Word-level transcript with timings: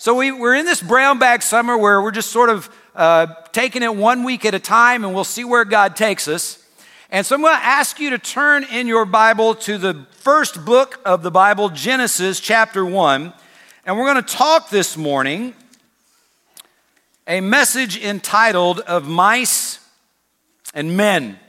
So 0.00 0.14
we, 0.14 0.30
we're 0.30 0.54
in 0.54 0.64
this 0.64 0.80
brown 0.80 1.18
bag 1.18 1.42
summer 1.42 1.76
where 1.76 2.00
we're 2.00 2.12
just 2.12 2.30
sort 2.30 2.50
of 2.50 2.70
uh, 2.94 3.26
taking 3.50 3.82
it 3.82 3.96
one 3.96 4.22
week 4.22 4.44
at 4.44 4.54
a 4.54 4.60
time 4.60 5.04
and 5.04 5.12
we'll 5.12 5.24
see 5.24 5.42
where 5.42 5.64
God 5.64 5.96
takes 5.96 6.28
us. 6.28 6.64
And 7.10 7.26
so 7.26 7.34
I'm 7.34 7.42
going 7.42 7.56
to 7.56 7.64
ask 7.64 7.98
you 7.98 8.10
to 8.10 8.18
turn 8.18 8.62
in 8.62 8.86
your 8.86 9.04
Bible 9.04 9.56
to 9.56 9.76
the 9.76 10.06
first 10.12 10.64
book 10.64 11.00
of 11.04 11.24
the 11.24 11.32
Bible, 11.32 11.68
Genesis 11.68 12.38
chapter 12.38 12.84
1. 12.84 13.32
And 13.84 13.98
we're 13.98 14.04
going 14.04 14.24
to 14.24 14.34
talk 14.34 14.70
this 14.70 14.96
morning 14.96 15.52
a 17.26 17.40
message 17.40 18.00
entitled 18.00 18.78
Of 18.78 19.08
Mice 19.08 19.80
and 20.74 20.96
Men. 20.96 21.40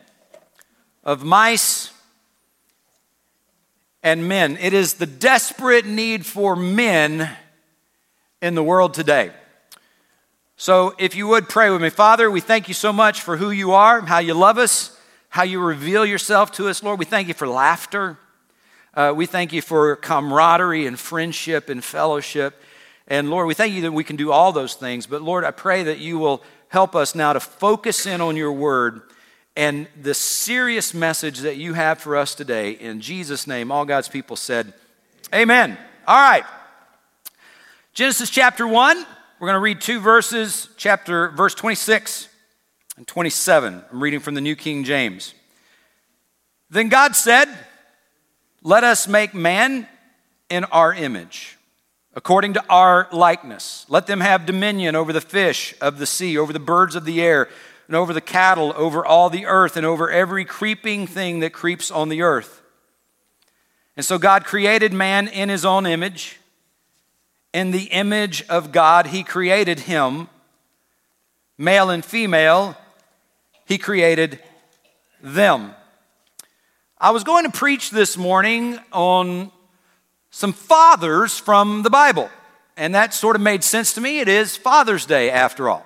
Of 1.03 1.23
Mice 1.23 1.91
and 4.01 4.27
Men. 4.27 4.57
It 4.59 4.73
is 4.73 4.95
the 4.95 5.05
desperate 5.05 5.85
need 5.85 6.25
for 6.25 6.55
men 6.55 7.29
in 8.41 8.55
the 8.55 8.63
world 8.63 8.93
today. 8.93 9.31
So, 10.55 10.93
if 10.97 11.15
you 11.15 11.27
would 11.27 11.47
pray 11.47 11.69
with 11.69 11.81
me, 11.81 11.89
Father, 11.89 12.29
we 12.29 12.41
thank 12.41 12.67
you 12.67 12.73
so 12.73 12.91
much 12.91 13.21
for 13.21 13.37
who 13.37 13.49
you 13.49 13.71
are, 13.71 14.01
how 14.01 14.19
you 14.19 14.33
love 14.33 14.57
us, 14.57 14.99
how 15.29 15.43
you 15.43 15.61
reveal 15.61 16.05
yourself 16.05 16.51
to 16.53 16.67
us, 16.67 16.83
Lord. 16.83 16.99
We 16.99 17.05
thank 17.05 17.27
you 17.27 17.33
for 17.33 17.47
laughter. 17.47 18.17
Uh, 18.93 19.13
we 19.15 19.25
thank 19.25 19.53
you 19.53 19.61
for 19.61 19.95
camaraderie 19.95 20.85
and 20.85 20.99
friendship 20.99 21.69
and 21.69 21.83
fellowship. 21.83 22.61
And 23.07 23.29
Lord, 23.29 23.47
we 23.47 23.53
thank 23.53 23.73
you 23.73 23.81
that 23.83 23.91
we 23.93 24.03
can 24.03 24.17
do 24.17 24.31
all 24.31 24.51
those 24.51 24.75
things. 24.75 25.07
But 25.07 25.21
Lord, 25.21 25.43
I 25.43 25.51
pray 25.51 25.83
that 25.83 25.99
you 25.99 26.19
will 26.19 26.43
help 26.67 26.95
us 26.95 27.15
now 27.15 27.33
to 27.33 27.39
focus 27.39 28.05
in 28.05 28.19
on 28.19 28.35
your 28.35 28.51
word 28.51 29.01
and 29.55 29.87
the 30.01 30.13
serious 30.13 30.93
message 30.93 31.39
that 31.39 31.57
you 31.57 31.73
have 31.73 31.99
for 31.99 32.15
us 32.15 32.35
today. 32.35 32.71
In 32.71 33.01
Jesus' 33.01 33.47
name, 33.47 33.71
all 33.71 33.85
God's 33.85 34.09
people 34.09 34.35
said, 34.35 34.73
Amen. 35.33 35.77
All 36.07 36.17
right. 36.17 36.43
Genesis 37.93 38.29
chapter 38.29 38.67
1, 38.67 39.05
we're 39.39 39.47
going 39.47 39.55
to 39.55 39.59
read 39.59 39.81
two 39.81 39.99
verses, 39.99 40.69
chapter 40.77 41.29
verse 41.29 41.55
26 41.55 42.29
and 42.97 43.07
27. 43.07 43.83
I'm 43.91 44.03
reading 44.03 44.19
from 44.19 44.35
the 44.35 44.41
New 44.41 44.55
King 44.55 44.83
James. 44.83 45.33
Then 46.69 46.87
God 46.89 47.15
said, 47.15 47.49
"Let 48.61 48.83
us 48.83 49.07
make 49.07 49.33
man 49.33 49.87
in 50.49 50.65
our 50.65 50.93
image, 50.93 51.57
according 52.13 52.53
to 52.53 52.63
our 52.69 53.09
likeness. 53.11 53.85
Let 53.89 54.05
them 54.05 54.21
have 54.21 54.45
dominion 54.45 54.95
over 54.95 55.11
the 55.11 55.19
fish 55.19 55.73
of 55.81 55.97
the 55.97 56.05
sea, 56.05 56.37
over 56.37 56.53
the 56.53 56.59
birds 56.59 56.95
of 56.95 57.05
the 57.05 57.21
air, 57.21 57.49
and 57.87 57.95
over 57.95 58.13
the 58.13 58.21
cattle, 58.21 58.71
over 58.77 59.03
all 59.03 59.31
the 59.31 59.47
earth, 59.47 59.75
and 59.75 59.85
over 59.85 60.11
every 60.11 60.45
creeping 60.45 61.07
thing 61.07 61.39
that 61.39 61.53
creeps 61.53 61.89
on 61.89 62.09
the 62.09 62.21
earth." 62.21 62.61
And 63.97 64.05
so 64.05 64.19
God 64.19 64.45
created 64.45 64.93
man 64.93 65.27
in 65.27 65.49
his 65.49 65.65
own 65.65 65.87
image. 65.87 66.38
In 67.53 67.71
the 67.71 67.85
image 67.85 68.43
of 68.47 68.71
God, 68.71 69.07
He 69.07 69.23
created 69.23 69.81
him. 69.81 70.29
Male 71.57 71.89
and 71.89 72.05
female, 72.05 72.77
He 73.65 73.77
created 73.77 74.39
them. 75.21 75.73
I 76.97 77.11
was 77.11 77.23
going 77.23 77.45
to 77.45 77.51
preach 77.51 77.91
this 77.91 78.17
morning 78.17 78.77
on 78.91 79.51
some 80.31 80.53
fathers 80.53 81.37
from 81.37 81.81
the 81.83 81.89
Bible, 81.89 82.29
and 82.77 82.93
that 82.93 83.13
sort 83.13 83.35
of 83.35 83.41
made 83.41 83.63
sense 83.63 83.93
to 83.93 84.01
me. 84.01 84.19
It 84.19 84.27
is 84.27 84.55
Father's 84.55 85.05
Day, 85.05 85.31
after 85.31 85.69
all. 85.69 85.85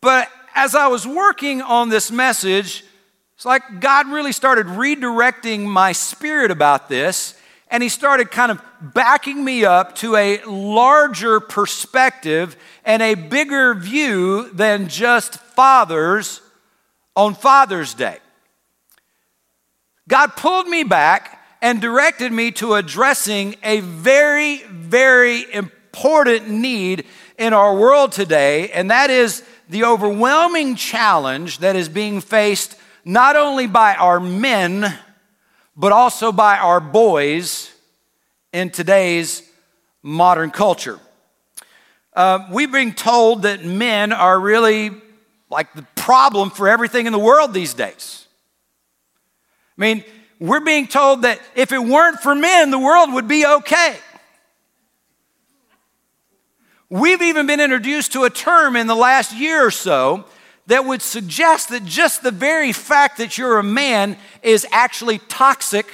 But 0.00 0.28
as 0.54 0.74
I 0.74 0.86
was 0.86 1.06
working 1.06 1.60
on 1.60 1.88
this 1.88 2.10
message, 2.10 2.84
it's 3.34 3.44
like 3.44 3.80
God 3.80 4.08
really 4.08 4.32
started 4.32 4.66
redirecting 4.66 5.66
my 5.66 5.92
spirit 5.92 6.50
about 6.50 6.88
this 6.88 7.38
and 7.68 7.82
he 7.82 7.88
started 7.88 8.30
kind 8.30 8.52
of 8.52 8.62
backing 8.80 9.44
me 9.44 9.64
up 9.64 9.94
to 9.96 10.16
a 10.16 10.42
larger 10.44 11.40
perspective 11.40 12.56
and 12.84 13.02
a 13.02 13.14
bigger 13.14 13.74
view 13.74 14.50
than 14.50 14.88
just 14.88 15.38
fathers 15.38 16.40
on 17.16 17.34
Father's 17.34 17.94
Day. 17.94 18.18
God 20.08 20.36
pulled 20.36 20.68
me 20.68 20.84
back 20.84 21.42
and 21.60 21.80
directed 21.80 22.32
me 22.32 22.52
to 22.52 22.74
addressing 22.74 23.56
a 23.62 23.80
very, 23.80 24.62
very 24.64 25.52
important 25.52 26.48
need 26.48 27.06
in 27.38 27.52
our 27.52 27.74
world 27.74 28.12
today, 28.12 28.70
and 28.70 28.90
that 28.90 29.10
is 29.10 29.42
the 29.68 29.84
overwhelming 29.84 30.76
challenge 30.76 31.58
that 31.58 31.74
is 31.74 31.88
being 31.88 32.20
faced 32.20 32.76
not 33.04 33.36
only 33.36 33.66
by 33.66 33.94
our 33.94 34.20
men 34.20 34.96
but 35.76 35.92
also 35.92 36.32
by 36.32 36.56
our 36.56 36.80
boys 36.80 37.70
in 38.52 38.70
today's 38.70 39.42
modern 40.02 40.50
culture. 40.50 40.98
Uh, 42.14 42.46
we've 42.50 42.72
been 42.72 42.94
told 42.94 43.42
that 43.42 43.64
men 43.64 44.12
are 44.12 44.40
really 44.40 44.90
like 45.50 45.72
the 45.74 45.86
problem 45.94 46.48
for 46.50 46.68
everything 46.68 47.06
in 47.06 47.12
the 47.12 47.18
world 47.18 47.52
these 47.52 47.74
days. 47.74 48.26
I 49.76 49.80
mean, 49.80 50.04
we're 50.40 50.60
being 50.60 50.86
told 50.86 51.22
that 51.22 51.40
if 51.54 51.72
it 51.72 51.78
weren't 51.78 52.20
for 52.20 52.34
men, 52.34 52.70
the 52.70 52.78
world 52.78 53.12
would 53.12 53.28
be 53.28 53.44
okay. 53.46 53.96
We've 56.88 57.20
even 57.20 57.46
been 57.46 57.60
introduced 57.60 58.12
to 58.12 58.24
a 58.24 58.30
term 58.30 58.76
in 58.76 58.86
the 58.86 58.94
last 58.94 59.34
year 59.34 59.66
or 59.66 59.70
so 59.70 60.24
that 60.66 60.84
would 60.84 61.02
suggest 61.02 61.68
that 61.70 61.84
just 61.84 62.22
the 62.22 62.30
very 62.30 62.72
fact 62.72 63.18
that 63.18 63.38
you're 63.38 63.58
a 63.58 63.62
man 63.62 64.16
is 64.42 64.66
actually 64.72 65.18
toxic 65.18 65.86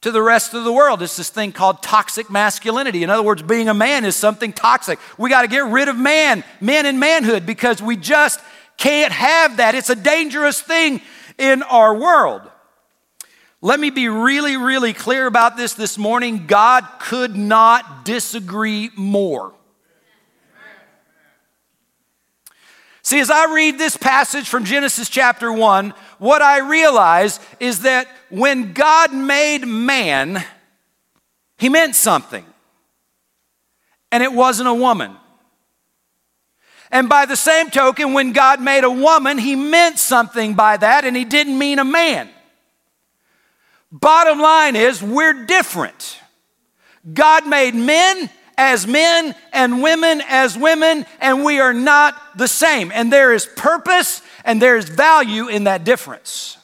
to 0.00 0.10
the 0.10 0.22
rest 0.22 0.54
of 0.54 0.64
the 0.64 0.72
world. 0.72 1.02
It's 1.02 1.16
this 1.16 1.30
thing 1.30 1.52
called 1.52 1.82
toxic 1.82 2.30
masculinity. 2.30 3.02
In 3.02 3.10
other 3.10 3.22
words, 3.22 3.42
being 3.42 3.68
a 3.68 3.74
man 3.74 4.04
is 4.04 4.14
something 4.16 4.52
toxic. 4.52 4.98
We 5.18 5.30
got 5.30 5.42
to 5.42 5.48
get 5.48 5.64
rid 5.64 5.88
of 5.88 5.96
man, 5.96 6.44
men 6.60 6.86
and 6.86 7.00
manhood, 7.00 7.44
because 7.44 7.82
we 7.82 7.96
just 7.96 8.40
can't 8.76 9.12
have 9.12 9.56
that. 9.56 9.74
It's 9.74 9.90
a 9.90 9.96
dangerous 9.96 10.60
thing 10.60 11.00
in 11.38 11.62
our 11.64 11.94
world. 11.94 12.42
Let 13.60 13.80
me 13.80 13.90
be 13.90 14.08
really, 14.08 14.56
really 14.56 14.92
clear 14.92 15.26
about 15.26 15.56
this 15.56 15.74
this 15.74 15.98
morning. 15.98 16.46
God 16.46 16.86
could 17.00 17.34
not 17.34 18.04
disagree 18.04 18.90
more. 18.94 19.54
See, 23.06 23.20
as 23.20 23.30
I 23.30 23.54
read 23.54 23.78
this 23.78 23.96
passage 23.96 24.48
from 24.48 24.64
Genesis 24.64 25.08
chapter 25.08 25.52
1, 25.52 25.94
what 26.18 26.42
I 26.42 26.58
realize 26.58 27.38
is 27.60 27.82
that 27.82 28.08
when 28.30 28.72
God 28.72 29.14
made 29.14 29.64
man, 29.64 30.42
he 31.56 31.68
meant 31.68 31.94
something. 31.94 32.44
And 34.10 34.24
it 34.24 34.32
wasn't 34.32 34.68
a 34.68 34.74
woman. 34.74 35.16
And 36.90 37.08
by 37.08 37.26
the 37.26 37.36
same 37.36 37.70
token, 37.70 38.12
when 38.12 38.32
God 38.32 38.60
made 38.60 38.82
a 38.82 38.90
woman, 38.90 39.38
he 39.38 39.54
meant 39.54 40.00
something 40.00 40.54
by 40.54 40.76
that, 40.76 41.04
and 41.04 41.16
he 41.16 41.24
didn't 41.24 41.56
mean 41.56 41.78
a 41.78 41.84
man. 41.84 42.28
Bottom 43.92 44.40
line 44.40 44.74
is, 44.74 45.00
we're 45.00 45.44
different. 45.46 46.18
God 47.14 47.46
made 47.46 47.76
men, 47.76 48.28
as 48.58 48.86
men 48.86 49.34
and 49.52 49.82
women 49.82 50.22
as 50.28 50.56
women, 50.56 51.04
and 51.20 51.44
we 51.44 51.60
are 51.60 51.74
not 51.74 52.14
the 52.36 52.48
same. 52.48 52.90
And 52.94 53.12
there 53.12 53.32
is 53.34 53.46
purpose 53.46 54.22
and 54.44 54.62
there 54.62 54.76
is 54.76 54.88
value 54.88 55.48
in 55.48 55.64
that 55.64 55.84
difference. 55.84 56.56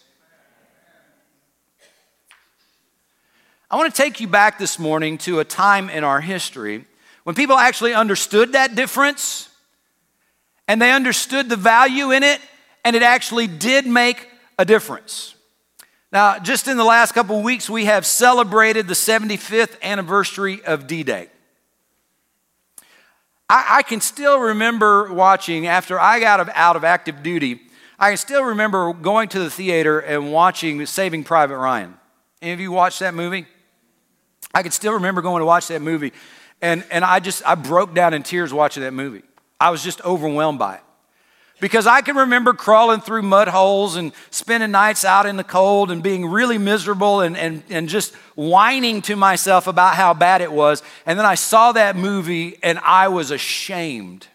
I 3.71 3.77
want 3.77 3.95
to 3.95 4.03
take 4.03 4.21
you 4.21 4.29
back 4.29 4.59
this 4.59 4.79
morning 4.79 5.19
to 5.19 5.41
a 5.41 5.45
time 5.45 5.89
in 5.89 6.05
our 6.05 6.21
history 6.21 6.85
when 7.25 7.35
people 7.35 7.57
actually 7.57 7.95
understood 7.95 8.53
that 8.53 8.75
difference 8.75 9.49
and 10.69 10.81
they 10.81 10.93
understood 10.93 11.49
the 11.49 11.57
value 11.57 12.13
in 12.13 12.23
it, 12.23 12.41
and 12.85 12.95
it 12.95 13.03
actually 13.03 13.47
did 13.47 13.87
make 13.87 14.29
a 14.59 14.65
difference. 14.65 15.35
Now, 16.13 16.39
just 16.39 16.69
in 16.69 16.77
the 16.77 16.85
last 16.85 17.13
couple 17.13 17.43
weeks, 17.43 17.69
we 17.69 17.87
have 17.87 18.07
celebrated 18.07 18.87
the 18.87 18.95
75th 18.95 19.81
anniversary 19.83 20.63
of 20.65 20.87
D 20.87 21.03
Day. 21.03 21.29
I, 23.53 23.67
I 23.69 23.83
can 23.83 24.01
still 24.01 24.39
remember 24.39 25.13
watching 25.13 25.67
after 25.67 26.01
I 26.01 26.21
got 26.21 26.49
out 26.57 26.75
of 26.75 26.85
active 26.85 27.23
duty. 27.23 27.61
I 27.99 28.09
can 28.09 28.17
still 28.17 28.45
remember 28.45 28.95
going 28.95 29.29
to 29.29 29.41
the 29.41 29.51
theater 29.51 30.01
and 30.01 30.33
watching 30.33 30.87
Saving 30.87 31.23
Private 31.23 31.59
Ryan. 31.59 31.95
Any 32.41 32.53
of 32.53 32.61
you 32.61 32.73
watched 32.73 33.01
that 33.01 33.13
movie? 33.13 33.45
I 34.55 34.63
can 34.63 34.73
still 34.73 34.95
remember 34.95 35.21
going 35.21 35.41
to 35.41 35.45
watch 35.45 35.69
that 35.69 35.83
movie, 35.83 36.15
and, 36.63 36.83
and 36.91 37.05
I 37.05 37.21
just 37.21 37.47
I 37.47 37.55
broke 37.55 37.93
down 37.95 38.15
in 38.15 38.23
tears 38.23 38.55
watching 38.55 38.85
that 38.85 38.95
movie. 38.95 39.23
I 39.61 39.69
was 39.69 39.85
just 39.85 40.01
overwhelmed 40.03 40.59
by 40.59 40.77
it. 40.77 40.83
Because 41.63 41.87
I 41.87 42.01
can 42.01 42.17
remember 42.17 42.55
crawling 42.55 43.03
through 43.03 43.23
mud 43.23 43.47
holes 43.47 43.95
and 43.95 44.11
spending 44.33 44.73
nights 44.73 45.05
out 45.05 45.27
in 45.27 45.37
the 45.37 45.45
cold 45.45 45.93
and 45.93 46.03
being 46.03 46.27
really 46.27 46.59
miserable 46.59 47.21
and, 47.21 47.37
and, 47.37 47.63
and 47.71 47.89
just 47.89 48.17
whining 48.35 49.01
to 49.03 49.15
myself 49.15 49.69
about 49.69 49.95
how 49.95 50.13
bad 50.13 50.41
it 50.41 50.51
was. 50.51 50.83
And 51.07 51.17
then 51.17 51.25
I 51.25 51.37
saw 51.37 51.71
that 51.71 51.95
movie 51.95 52.59
and 52.65 52.81
I 52.81 53.07
was 53.07 53.31
ashamed 53.31 54.27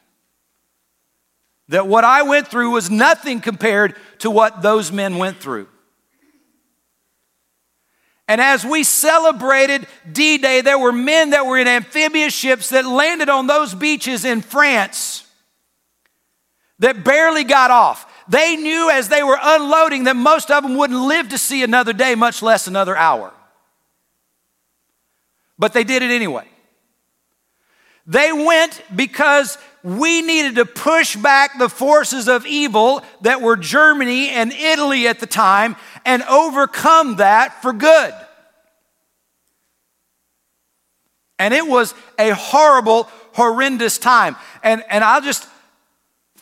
that 1.68 1.86
what 1.86 2.06
I 2.06 2.22
went 2.22 2.48
through 2.48 2.72
was 2.72 2.90
nothing 2.90 3.42
compared 3.42 3.98
to 4.20 4.32
what 4.32 4.62
those 4.62 4.90
men 4.94 5.18
went 5.18 5.42
through. 5.42 5.68
And 8.30 8.40
as 8.40 8.64
we 8.64 8.86
celebrated 8.86 9.86
D 10.10 10.38
Day, 10.38 10.62
there 10.62 10.80
were 10.80 10.94
men 10.94 11.32
that 11.32 11.46
were 11.46 11.58
in 11.58 11.68
amphibious 11.68 12.34
ships 12.34 12.70
that 12.70 12.86
landed 12.86 13.28
on 13.28 13.48
those 13.48 13.76
beaches 13.76 14.24
in 14.24 14.40
France 14.40 15.27
that 16.80 17.04
barely 17.04 17.44
got 17.44 17.72
off. 17.72 18.06
They 18.28 18.56
knew 18.56 18.90
as 18.90 19.10
they 19.10 19.24
were 19.24 19.40
unloading 19.42 20.04
that 20.06 20.16
most 20.16 20.52
of 20.52 20.64
them 20.64 20.76
wouldn't 20.78 21.00
live 21.00 21.30
to 21.30 21.38
see 21.38 21.64
another 21.64 21.94
day, 21.94 22.16
much 22.16 22.42
less 22.42 22.68
another 22.68 22.96
hour. 22.96 23.34
But 25.58 25.74
they 25.74 25.84
did 25.84 26.04
it 26.04 26.12
anyway. 26.12 26.48
They 28.06 28.32
went 28.32 28.82
because 28.96 29.58
we 29.84 30.22
needed 30.22 30.56
to 30.56 30.66
push 30.66 31.16
back 31.16 31.58
the 31.58 31.70
forces 31.70 32.28
of 32.28 32.46
evil 32.46 33.04
that 33.22 33.42
were 33.42 33.58
Germany 33.58 34.30
and 34.30 34.52
Italy 34.52 35.08
at 35.08 35.20
the 35.20 35.26
time 35.26 35.76
and 36.06 36.24
overcome 36.24 37.18
that 37.18 37.62
for 37.62 37.74
good. 37.74 38.14
And 41.40 41.54
it 41.54 41.68
was 41.68 41.94
a 42.18 42.32
horrible, 42.32 43.04
horrendous 43.34 43.98
time. 43.98 44.36
And, 44.64 44.84
and 44.90 45.04
I'll 45.04 45.22
just 45.22 45.48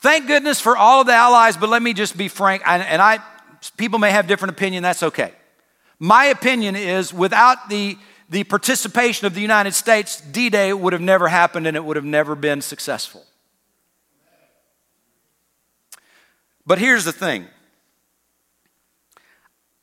thank 0.06 0.28
goodness 0.28 0.62
for 0.62 0.78
all 0.78 1.02
of 1.02 1.08
the 1.08 1.14
allies, 1.14 1.58
but 1.58 1.68
let 1.68 1.82
me 1.82 1.92
just 1.92 2.16
be 2.16 2.28
frank, 2.28 2.62
and 2.66 3.02
I 3.02 3.20
people 3.76 3.98
may 3.98 4.12
have 4.12 4.28
different 4.28 4.52
opinion, 4.52 4.84
that's 4.84 5.02
okay. 5.02 5.34
My 5.98 6.26
opinion 6.26 6.76
is 6.76 7.12
without 7.12 7.70
the 7.70 7.98
the 8.30 8.44
participation 8.44 9.26
of 9.28 9.34
the 9.34 9.42
United 9.42 9.74
States, 9.74 10.22
D 10.22 10.50
Day 10.50 10.74
would 10.74 10.94
have 10.94 11.02
never 11.02 11.28
happened 11.28 11.68
and 11.68 11.76
it 11.76 11.84
would 11.84 11.96
have 11.96 12.06
never 12.06 12.36
been 12.36 12.62
successful. 12.62 13.24
But 16.68 16.80
here's 16.80 17.06
the 17.06 17.12
thing 17.12 17.48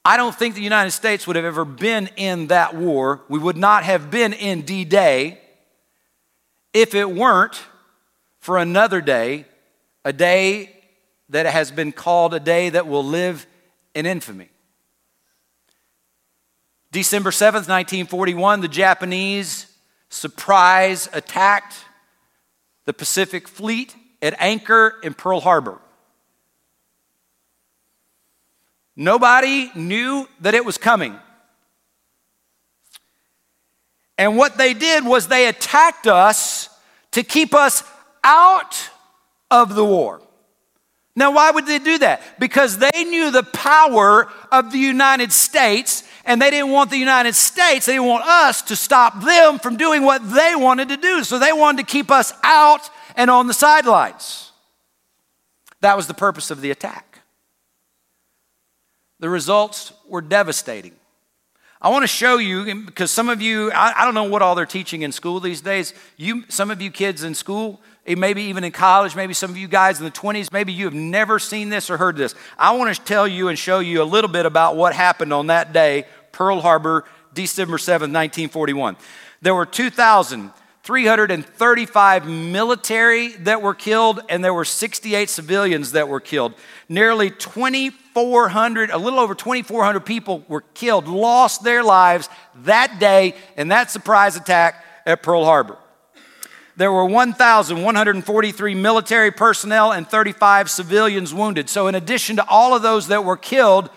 I 0.05 0.17
don't 0.17 0.35
think 0.35 0.55
the 0.55 0.63
United 0.63 0.93
States 0.93 1.27
would 1.27 1.37
have 1.37 1.45
ever 1.45 1.65
been 1.65 2.09
in 2.17 2.47
that 2.49 2.77
war. 2.77 3.23
We 3.29 3.41
would 3.41 3.57
not 3.57 3.83
have 3.83 4.11
been 4.11 4.33
in 4.33 4.63
D 4.63 4.85
Day 4.85 5.41
if 6.73 6.95
it 6.95 7.11
weren't 7.11 7.61
for 8.39 8.59
another 8.59 9.01
day, 9.01 9.47
a 10.04 10.12
day 10.12 10.70
that 11.28 11.46
has 11.46 11.70
been 11.70 11.93
called 11.93 12.34
a 12.34 12.40
day 12.40 12.70
that 12.70 12.87
will 12.87 13.04
live 13.04 13.46
in 13.94 14.06
infamy. 14.06 14.49
December 16.90 17.31
7th, 17.31 17.69
1941, 17.69 18.60
the 18.60 18.69
Japanese 18.69 19.66
surprise 20.10 21.08
attacked 21.12 21.75
the 22.84 22.93
Pacific 22.93 23.49
Fleet 23.49 23.94
at 24.20 24.34
anchor 24.38 24.96
in 25.02 25.14
Pearl 25.14 25.40
Harbor. 25.40 25.78
Nobody 28.94 29.70
knew 29.75 30.28
that 30.40 30.54
it 30.54 30.66
was 30.66 30.76
coming. 30.76 31.19
And 34.19 34.37
what 34.37 34.58
they 34.58 34.75
did 34.75 35.04
was 35.04 35.28
they 35.28 35.49
attacked 35.49 36.06
us 36.06 36.69
to 37.12 37.22
keep 37.22 37.54
us 37.54 37.82
out 38.22 38.90
of 39.52 39.75
the 39.75 39.84
war. 39.84 40.22
Now, 41.14 41.32
why 41.32 41.50
would 41.50 41.66
they 41.66 41.78
do 41.78 41.99
that? 41.99 42.22
Because 42.40 42.78
they 42.78 43.04
knew 43.04 43.31
the 43.31 43.43
power 43.43 44.32
of 44.50 44.72
the 44.72 44.78
United 44.78 45.31
States 45.31 46.04
and 46.25 46.40
they 46.40 46.50
didn't 46.50 46.70
want 46.70 46.90
the 46.90 46.96
United 46.96 47.34
States, 47.34 47.87
they 47.87 47.93
didn't 47.93 48.06
want 48.06 48.25
us 48.25 48.62
to 48.62 48.76
stop 48.76 49.22
them 49.22 49.58
from 49.58 49.76
doing 49.76 50.04
what 50.04 50.22
they 50.32 50.54
wanted 50.56 50.88
to 50.88 50.96
do. 50.96 51.22
So 51.22 51.38
they 51.38 51.52
wanted 51.52 51.87
to 51.87 51.93
keep 51.93 52.10
us 52.10 52.32
out 52.43 52.88
and 53.14 53.31
on 53.31 53.46
the 53.46 53.54
sidelines. 53.54 54.52
That 55.81 55.96
was 55.96 56.06
the 56.06 56.14
purpose 56.14 56.50
of 56.50 56.60
the 56.60 56.70
attack. 56.70 57.20
The 59.19 59.28
results 59.28 59.93
were 60.08 60.22
devastating. 60.22 60.94
I 61.81 61.88
want 61.88 62.04
to 62.04 62.08
show 62.08 62.38
you, 62.38 62.84
because 62.84 63.10
some 63.10 63.28
of 63.28 63.43
you, 63.43 63.72
I, 63.72 63.93
I, 63.99 64.04
don't 64.04 64.14
know 64.14 64.25
what 64.25 64.40
all 64.40 64.54
they're 64.54 64.66
teaching 64.66 65.02
in 65.02 65.10
school 65.10 65.40
these 65.40 65.60
days. 65.60 65.93
You, 66.16 66.44
some 66.49 66.70
of 66.70 66.81
you 66.81 66.93
kids 66.93 67.25
in 67.25 67.34
school, 67.34 67.81
maybe 68.06 68.43
even 68.43 68.64
in 68.64 68.72
college, 68.72 69.14
maybe 69.14 69.34
some 69.34 69.50
of 69.50 69.56
you 69.56 69.69
guys 69.69 69.99
in 69.99 70.04
the 70.04 70.10
20s, 70.10 70.52
maybe 70.52 70.72
you 70.72 70.87
have 70.87 70.94
never 70.94 71.38
seen 71.38 71.69
this 71.69 71.88
or 71.88 71.96
heard 71.96 72.16
this. 72.16 72.34
I 72.58 72.76
want 72.76 72.93
to 72.94 73.02
tell 73.02 73.28
you 73.28 73.49
and 73.49 73.58
show 73.58 73.78
you 73.78 74.02
a 74.02 74.04
little 74.04 74.31
bit 74.31 74.46
about 74.46 74.76
what 74.76 74.94
happened 74.94 75.32
on 75.32 75.49
that 75.49 75.72
day, 75.72 76.06
Pearl 76.32 76.60
Harbor, 76.60 77.04
December 77.34 77.78
7, 77.78 78.12
1941. 78.12 78.96
There 79.40 79.54
were 79.54 79.66
2,335 79.66 82.26
military 82.26 83.28
that 83.28 83.62
were 83.62 83.75
killed, 83.75 84.20
and 84.28 84.44
there 84.44 84.54
were 84.54 84.64
68 84.64 85.31
civilians 85.31 85.93
that 85.93 86.08
were 86.08 86.20
killed. 86.20 86.54
Nearly 86.88 87.31
2,400, 87.31 88.90
a 88.90 88.99
little 88.99 89.20
over 89.20 89.34
2,400 89.34 90.00
people 90.00 90.44
were 90.49 90.64
killed, 90.75 91.06
lost 91.06 91.62
their 91.62 91.84
lives 91.84 92.28
that 92.64 92.99
day 92.99 93.34
in 93.56 93.69
that 93.69 93.90
surprise 93.90 94.37
attack 94.37 94.84
at 95.06 95.22
Pearl 95.22 95.44
Harbor. 95.44 95.78
There 96.77 96.91
were 96.91 97.05
1,143 97.05 98.75
military 98.75 99.31
personnel 99.31 99.93
and 99.93 100.09
35 100.09 100.71
civilians 100.71 101.35
wounded. 101.35 101.69
So, 101.69 101.87
in 101.87 101.95
addition 101.95 102.37
to 102.37 102.49
all 102.49 102.75
of 102.75 102.83
those 102.83 103.09
that 103.09 103.25
were 103.25 103.37
killed, 103.37 103.91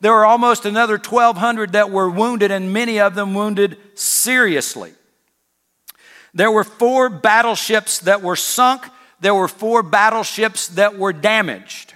there 0.00 0.12
were 0.12 0.24
almost 0.24 0.64
another 0.64 0.94
1,200 0.94 1.72
that 1.72 1.90
were 1.90 2.08
wounded, 2.08 2.50
and 2.50 2.72
many 2.72 3.00
of 3.00 3.14
them 3.14 3.34
wounded 3.34 3.76
seriously. 3.94 4.92
There 6.32 6.50
were 6.50 6.64
four 6.64 7.08
battleships 7.08 7.98
that 8.00 8.22
were 8.22 8.36
sunk, 8.36 8.84
there 9.20 9.34
were 9.34 9.48
four 9.48 9.82
battleships 9.82 10.68
that 10.68 10.96
were 10.96 11.12
damaged. 11.12 11.94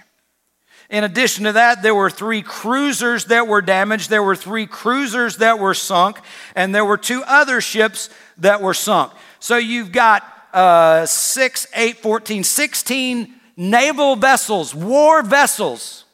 In 0.89 1.03
addition 1.03 1.45
to 1.45 1.53
that, 1.53 1.81
there 1.81 1.95
were 1.95 2.11
three 2.11 2.43
cruisers 2.43 3.25
that 3.25 3.47
were 3.47 3.61
damaged, 3.61 4.09
there 4.09 4.21
were 4.21 4.35
three 4.35 4.67
cruisers 4.67 5.37
that 5.37 5.57
were 5.57 5.73
sunk, 5.73 6.19
and 6.55 6.75
there 6.75 6.85
were 6.85 6.97
two 6.97 7.23
other 7.25 7.59
ships 7.59 8.09
that 8.37 8.61
were 8.61 8.75
sunk. 8.75 9.11
So 9.39 9.57
you've 9.57 9.91
got 9.91 10.23
uh, 10.53 11.05
6, 11.05 11.67
8, 11.73 11.97
14, 11.97 12.43
16 12.43 13.33
naval 13.57 14.15
vessels, 14.15 14.73
war 14.73 15.21
vessels, 15.21 16.05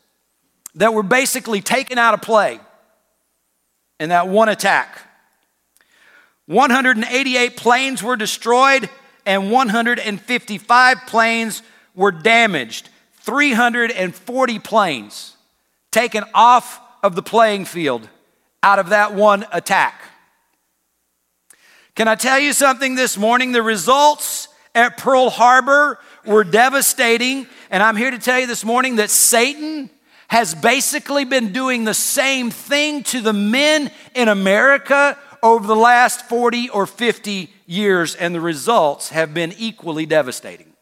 that 0.76 0.94
were 0.94 1.04
basically 1.04 1.62
taken 1.62 1.98
out 1.98 2.14
of 2.14 2.22
play 2.22 2.60
in 4.00 4.10
that 4.10 4.28
one 4.28 4.50
attack. 4.50 5.00
188 6.46 7.56
planes 7.58 8.02
were 8.02 8.16
destroyed, 8.16 8.90
and 9.26 9.52
155 9.52 10.98
planes 11.08 11.62
were 11.94 12.12
damaged. 12.12 12.90
340 13.20 14.60
planes 14.60 15.36
taken 15.92 16.24
off 16.34 16.80
of 17.04 17.16
the 17.16 17.22
playing 17.22 17.66
field 17.66 18.08
out 18.64 18.80
of 18.80 18.90
that 18.90 19.14
one 19.14 19.46
attack. 19.52 20.02
Can 22.02 22.08
I 22.08 22.16
tell 22.16 22.40
you 22.40 22.52
something 22.52 22.96
this 22.96 23.16
morning? 23.16 23.52
The 23.52 23.62
results 23.62 24.48
at 24.74 24.98
Pearl 24.98 25.30
Harbor 25.30 26.00
were 26.26 26.44
devastating, 26.44 27.46
and 27.70 27.84
I'm 27.84 27.96
here 27.96 28.10
to 28.10 28.18
tell 28.18 28.40
you 28.40 28.48
this 28.48 28.66
morning 28.66 28.96
that 28.96 29.12
Satan 29.12 29.88
has 30.28 30.56
basically 30.56 31.26
been 31.26 31.54
doing 31.54 31.84
the 31.84 31.94
same 31.94 32.50
thing 32.50 33.04
to 33.04 33.22
the 33.22 33.34
men 33.34 33.92
in 34.16 34.30
America 34.30 35.16
over 35.44 35.68
the 35.68 35.76
last 35.76 36.28
40 36.28 36.70
or 36.70 36.88
50 36.88 37.54
years, 37.68 38.16
and 38.16 38.34
the 38.34 38.42
results 38.42 39.10
have 39.10 39.36
been 39.36 39.54
equally 39.60 40.08
devastating. 40.08 40.74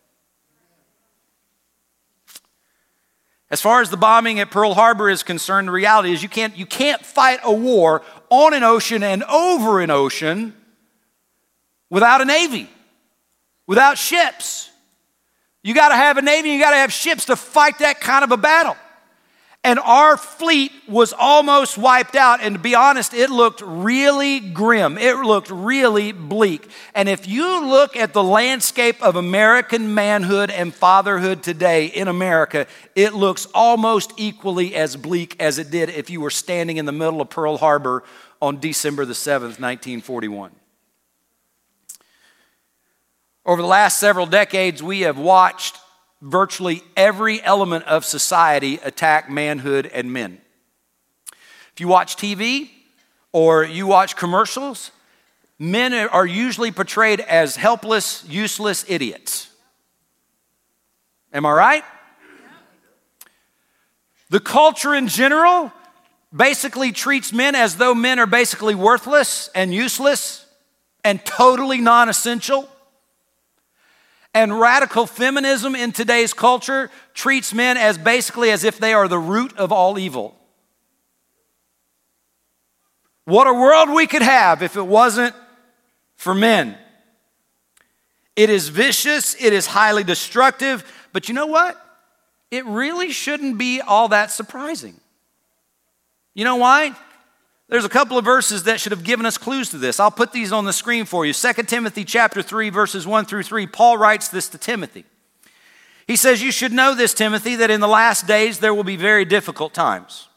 As 3.51 3.59
far 3.59 3.81
as 3.81 3.89
the 3.89 3.97
bombing 3.97 4.39
at 4.39 4.51
Pearl 4.51 4.73
Harbor 4.73 5.09
is 5.09 5.23
concerned, 5.23 5.67
the 5.67 5.73
reality 5.73 6.13
is 6.13 6.23
you 6.23 6.29
can't, 6.29 6.55
you 6.55 6.65
can't 6.65 7.05
fight 7.05 7.41
a 7.43 7.51
war 7.51 8.03
on 8.29 8.53
an 8.53 8.63
ocean 8.63 9.03
and 9.03 9.25
over 9.25 9.81
an 9.81 9.91
ocean 9.91 10.53
without 11.89 12.21
a 12.21 12.25
navy, 12.25 12.69
without 13.67 13.97
ships. 13.97 14.69
You 15.63 15.73
got 15.73 15.89
to 15.89 15.95
have 15.95 16.17
a 16.17 16.21
navy, 16.21 16.51
you 16.51 16.59
got 16.59 16.71
to 16.71 16.77
have 16.77 16.93
ships 16.93 17.25
to 17.25 17.35
fight 17.35 17.79
that 17.79 17.99
kind 17.99 18.23
of 18.23 18.31
a 18.31 18.37
battle. 18.37 18.75
And 19.61 19.77
our 19.79 20.15
fleet 20.15 20.71
was 20.87 21.11
almost 21.11 21.77
wiped 21.77 22.15
out. 22.15 22.39
And 22.41 22.55
to 22.55 22.59
be 22.59 22.75
honest, 22.75 23.13
it 23.13 23.29
looked 23.29 23.61
really 23.61 24.39
grim. 24.39 24.97
It 24.97 25.17
looked 25.17 25.49
really 25.49 26.13
bleak. 26.13 26.69
And 26.95 27.09
if 27.09 27.27
you 27.27 27.65
look 27.65 27.97
at 27.97 28.13
the 28.13 28.23
landscape 28.23 29.03
of 29.03 29.17
American 29.17 29.93
manhood 29.93 30.49
and 30.49 30.73
fatherhood 30.73 31.43
today 31.43 31.87
in 31.87 32.07
America, 32.07 32.67
it 32.95 33.13
looks 33.13 33.47
almost 33.53 34.13
equally 34.15 34.75
as 34.75 34.95
bleak 34.95 35.35
as 35.41 35.59
it 35.59 35.69
did 35.69 35.89
if 35.89 36.09
you 36.09 36.21
were 36.21 36.29
standing 36.29 36.77
in 36.77 36.85
the 36.85 36.93
middle 36.93 37.19
of 37.19 37.29
Pearl 37.29 37.57
Harbor 37.57 38.05
on 38.41 38.61
December 38.61 39.03
the 39.03 39.13
7th, 39.13 39.59
1941. 39.59 40.51
Over 43.49 43.63
the 43.63 43.67
last 43.67 43.99
several 43.99 44.27
decades, 44.27 44.83
we 44.83 44.99
have 45.01 45.17
watched 45.17 45.75
virtually 46.21 46.83
every 46.95 47.41
element 47.41 47.83
of 47.85 48.05
society 48.05 48.75
attack 48.83 49.27
manhood 49.27 49.87
and 49.91 50.13
men. 50.13 50.39
If 51.73 51.79
you 51.79 51.87
watch 51.87 52.15
TV 52.15 52.69
or 53.31 53.63
you 53.63 53.87
watch 53.87 54.15
commercials, 54.15 54.91
men 55.57 55.95
are 55.95 56.27
usually 56.27 56.71
portrayed 56.71 57.21
as 57.21 57.55
helpless, 57.55 58.23
useless 58.29 58.85
idiots. 58.87 59.49
Am 61.33 61.43
I 61.43 61.51
right? 61.51 61.83
The 64.29 64.39
culture 64.39 64.93
in 64.93 65.07
general 65.07 65.73
basically 66.31 66.91
treats 66.91 67.33
men 67.33 67.55
as 67.55 67.77
though 67.77 67.95
men 67.95 68.19
are 68.19 68.27
basically 68.27 68.75
worthless 68.75 69.49
and 69.55 69.73
useless 69.73 70.45
and 71.03 71.25
totally 71.25 71.81
non 71.81 72.09
essential. 72.09 72.69
And 74.33 74.59
radical 74.59 75.05
feminism 75.07 75.75
in 75.75 75.91
today's 75.91 76.33
culture 76.33 76.91
treats 77.13 77.53
men 77.53 77.77
as 77.77 77.97
basically 77.97 78.51
as 78.51 78.63
if 78.63 78.77
they 78.77 78.93
are 78.93 79.07
the 79.07 79.17
root 79.17 79.57
of 79.57 79.71
all 79.71 79.97
evil. 79.97 80.35
What 83.25 83.47
a 83.47 83.53
world 83.53 83.89
we 83.89 84.07
could 84.07 84.21
have 84.21 84.63
if 84.63 84.75
it 84.75 84.85
wasn't 84.85 85.35
for 86.15 86.33
men. 86.33 86.77
It 88.35 88.49
is 88.49 88.69
vicious, 88.69 89.35
it 89.39 89.53
is 89.53 89.67
highly 89.67 90.03
destructive, 90.03 90.83
but 91.11 91.27
you 91.27 91.33
know 91.33 91.47
what? 91.47 91.79
It 92.51 92.65
really 92.65 93.11
shouldn't 93.11 93.57
be 93.57 93.81
all 93.81 94.07
that 94.09 94.31
surprising. 94.31 94.99
You 96.33 96.45
know 96.45 96.55
why? 96.55 96.95
There's 97.69 97.85
a 97.85 97.89
couple 97.89 98.17
of 98.17 98.25
verses 98.25 98.63
that 98.63 98.79
should 98.79 98.91
have 98.91 99.03
given 99.03 99.27
us 99.27 99.37
clues 99.37 99.69
to 99.69 99.77
this. 99.77 99.99
I'll 99.99 100.09
put 100.09 100.31
these 100.31 100.51
on 100.51 100.65
the 100.65 100.73
screen 100.73 101.05
for 101.05 101.23
you. 101.25 101.33
2 101.33 101.53
Timothy 101.67 102.03
chapter 102.03 102.41
3 102.41 102.71
verses 102.71 103.05
1 103.05 103.25
through 103.25 103.43
3. 103.43 103.67
Paul 103.67 103.97
writes 103.97 104.27
this 104.27 104.49
to 104.49 104.57
Timothy. 104.57 105.05
He 106.07 106.15
says, 106.15 106.41
"You 106.41 106.51
should 106.51 106.73
know 106.73 106.95
this, 106.95 107.13
Timothy, 107.13 107.55
that 107.57 107.69
in 107.69 107.79
the 107.79 107.87
last 107.87 108.25
days 108.25 108.57
there 108.57 108.73
will 108.73 108.83
be 108.83 108.95
very 108.95 109.23
difficult 109.23 109.75
times. 109.75 110.27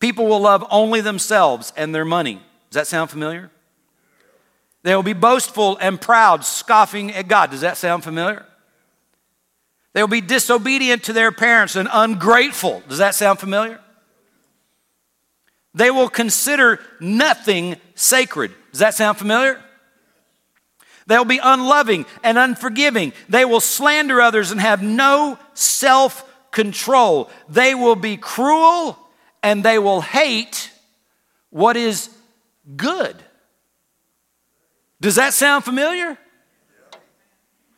People 0.00 0.26
will 0.26 0.40
love 0.40 0.66
only 0.70 1.02
themselves 1.02 1.74
and 1.76 1.94
their 1.94 2.06
money." 2.06 2.36
Does 2.70 2.76
that 2.76 2.86
sound 2.86 3.10
familiar? 3.10 3.50
They 4.82 4.96
will 4.96 5.02
be 5.02 5.12
boastful 5.12 5.76
and 5.82 6.00
proud, 6.00 6.46
scoffing 6.46 7.14
at 7.14 7.28
God. 7.28 7.50
Does 7.50 7.60
that 7.60 7.76
sound 7.76 8.02
familiar? 8.02 8.46
They 9.92 10.02
will 10.02 10.08
be 10.08 10.22
disobedient 10.22 11.04
to 11.04 11.12
their 11.12 11.30
parents 11.30 11.76
and 11.76 11.88
ungrateful. 11.92 12.82
Does 12.88 12.98
that 12.98 13.14
sound 13.14 13.40
familiar? 13.40 13.80
They 15.74 15.90
will 15.90 16.08
consider 16.08 16.80
nothing 17.00 17.76
sacred. 17.94 18.52
Does 18.70 18.80
that 18.80 18.94
sound 18.94 19.18
familiar? 19.18 19.60
They'll 21.06 21.24
be 21.24 21.40
unloving 21.42 22.06
and 22.22 22.38
unforgiving. 22.38 23.12
They 23.28 23.44
will 23.44 23.60
slander 23.60 24.20
others 24.20 24.50
and 24.50 24.60
have 24.60 24.82
no 24.82 25.38
self 25.52 26.24
control. 26.50 27.30
They 27.48 27.74
will 27.74 27.96
be 27.96 28.16
cruel 28.16 28.98
and 29.42 29.62
they 29.62 29.78
will 29.78 30.00
hate 30.00 30.70
what 31.50 31.76
is 31.76 32.08
good. 32.76 33.16
Does 35.00 35.16
that 35.16 35.34
sound 35.34 35.64
familiar? 35.64 36.16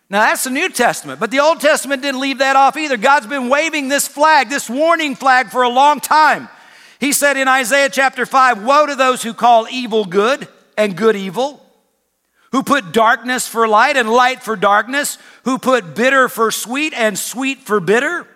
Now, 0.09 0.21
that's 0.21 0.45
the 0.45 0.51
New 0.51 0.69
Testament, 0.69 1.19
but 1.19 1.33
the 1.33 1.41
Old 1.41 1.61
Testament 1.61 2.01
didn't 2.01 2.21
leave 2.21 2.39
that 2.39 2.55
off 2.55 2.77
either. 2.77 2.97
God's 2.97 3.27
been 3.27 3.49
waving 3.49 3.89
this 3.89 4.07
flag, 4.07 4.49
this 4.49 4.71
warning 4.71 5.17
flag, 5.17 5.51
for 5.51 5.63
a 5.63 5.69
long 5.69 5.99
time. 5.99 6.49
He 6.99 7.13
said 7.13 7.37
in 7.37 7.49
Isaiah 7.49 7.91
chapter 7.91 8.27
5 8.27 8.65
Woe 8.65 8.87
to 8.87 8.95
those 8.95 9.23
who 9.23 9.35
call 9.35 9.67
evil 9.69 10.05
good 10.05 10.49
and 10.77 10.97
good 10.97 11.17
evil, 11.17 11.63
who 12.53 12.63
put 12.63 12.93
darkness 12.93 13.47
for 13.47 13.69
light 13.69 13.97
and 13.97 14.11
light 14.11 14.43
for 14.43 14.57
darkness, 14.57 15.19
who 15.45 15.59
put 15.59 15.95
bitter 15.95 16.29
for 16.29 16.51
sweet 16.51 16.93
and 16.95 17.19
sweet 17.19 17.59
for 17.59 17.81
bitter. 17.81 18.27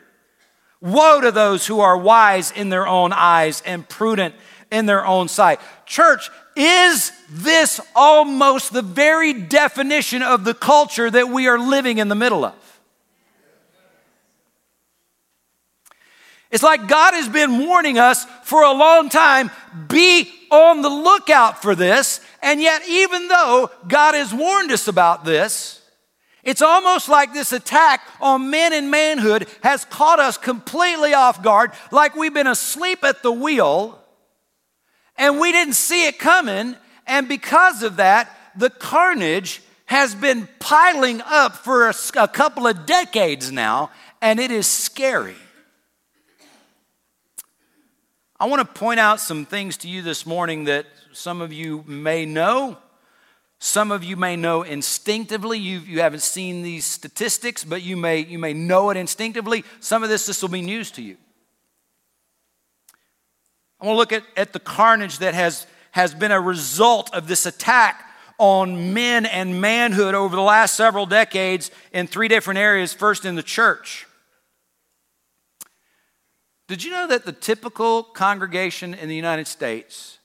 Woe 0.80 1.20
to 1.20 1.30
those 1.30 1.66
who 1.66 1.80
are 1.80 1.96
wise 1.96 2.50
in 2.50 2.70
their 2.70 2.86
own 2.86 3.12
eyes 3.12 3.62
and 3.66 3.86
prudent 3.88 4.34
in 4.70 4.86
their 4.86 5.04
own 5.04 5.28
sight. 5.28 5.60
Church, 5.84 6.30
is 6.56 7.12
this 7.28 7.80
almost 7.94 8.72
the 8.72 8.82
very 8.82 9.32
definition 9.32 10.22
of 10.22 10.44
the 10.44 10.54
culture 10.54 11.10
that 11.10 11.28
we 11.28 11.48
are 11.48 11.58
living 11.58 11.98
in 11.98 12.08
the 12.08 12.14
middle 12.14 12.44
of? 12.44 12.69
It's 16.50 16.62
like 16.62 16.88
God 16.88 17.14
has 17.14 17.28
been 17.28 17.58
warning 17.66 17.98
us 17.98 18.24
for 18.42 18.62
a 18.62 18.72
long 18.72 19.08
time 19.08 19.50
be 19.88 20.30
on 20.50 20.82
the 20.82 20.88
lookout 20.88 21.62
for 21.62 21.74
this. 21.74 22.20
And 22.42 22.60
yet, 22.60 22.82
even 22.88 23.28
though 23.28 23.70
God 23.86 24.14
has 24.14 24.34
warned 24.34 24.72
us 24.72 24.88
about 24.88 25.24
this, 25.24 25.80
it's 26.42 26.62
almost 26.62 27.08
like 27.08 27.32
this 27.32 27.52
attack 27.52 28.00
on 28.20 28.50
men 28.50 28.72
and 28.72 28.90
manhood 28.90 29.46
has 29.62 29.84
caught 29.84 30.18
us 30.18 30.38
completely 30.38 31.14
off 31.14 31.42
guard, 31.42 31.72
like 31.92 32.16
we've 32.16 32.34
been 32.34 32.46
asleep 32.46 33.04
at 33.04 33.22
the 33.22 33.30
wheel 33.30 34.00
and 35.20 35.38
we 35.38 35.52
didn't 35.52 35.74
see 35.74 36.06
it 36.06 36.18
coming. 36.18 36.74
And 37.06 37.28
because 37.28 37.82
of 37.82 37.96
that, 37.96 38.34
the 38.56 38.70
carnage 38.70 39.62
has 39.84 40.14
been 40.14 40.48
piling 40.58 41.20
up 41.26 41.56
for 41.56 41.88
a, 41.88 41.94
a 42.16 42.28
couple 42.28 42.66
of 42.66 42.86
decades 42.86 43.52
now, 43.52 43.90
and 44.22 44.40
it 44.40 44.50
is 44.50 44.66
scary. 44.66 45.36
I 48.40 48.46
want 48.46 48.60
to 48.60 48.80
point 48.80 48.98
out 48.98 49.20
some 49.20 49.44
things 49.44 49.76
to 49.78 49.88
you 49.88 50.00
this 50.00 50.24
morning 50.24 50.64
that 50.64 50.86
some 51.12 51.42
of 51.42 51.52
you 51.52 51.84
may 51.86 52.24
know. 52.24 52.78
Some 53.58 53.90
of 53.90 54.02
you 54.02 54.16
may 54.16 54.34
know 54.34 54.62
instinctively. 54.62 55.58
You, 55.58 55.80
you 55.80 56.00
haven't 56.00 56.22
seen 56.22 56.62
these 56.62 56.86
statistics, 56.86 57.64
but 57.64 57.82
you 57.82 57.98
may, 57.98 58.20
you 58.20 58.38
may 58.38 58.54
know 58.54 58.88
it 58.88 58.96
instinctively. 58.96 59.62
Some 59.80 60.02
of 60.02 60.08
this, 60.08 60.24
this 60.24 60.40
will 60.40 60.48
be 60.48 60.62
news 60.62 60.90
to 60.92 61.02
you. 61.02 61.18
I 63.78 63.84
want 63.84 63.96
to 63.96 63.98
look 63.98 64.12
at, 64.14 64.22
at 64.38 64.54
the 64.54 64.58
carnage 64.58 65.18
that 65.18 65.34
has, 65.34 65.66
has 65.90 66.14
been 66.14 66.32
a 66.32 66.40
result 66.40 67.12
of 67.14 67.28
this 67.28 67.44
attack 67.44 68.06
on 68.38 68.94
men 68.94 69.26
and 69.26 69.60
manhood 69.60 70.14
over 70.14 70.34
the 70.34 70.40
last 70.40 70.76
several 70.76 71.04
decades 71.04 71.70
in 71.92 72.06
three 72.06 72.28
different 72.28 72.56
areas. 72.56 72.94
First, 72.94 73.26
in 73.26 73.34
the 73.34 73.42
church. 73.42 74.06
Did 76.70 76.84
you 76.84 76.92
know 76.92 77.08
that 77.08 77.24
the 77.24 77.32
typical 77.32 78.04
congregation 78.04 78.94
in 78.94 79.08
the 79.08 79.16
United 79.16 79.48
States 79.48 80.20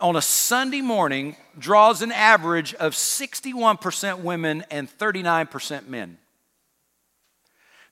on 0.00 0.16
a 0.16 0.22
Sunday 0.22 0.80
morning 0.80 1.36
draws 1.58 2.00
an 2.00 2.12
average 2.12 2.72
of 2.72 2.94
61% 2.94 4.20
women 4.20 4.64
and 4.70 4.88
39% 4.88 5.86
men? 5.86 6.16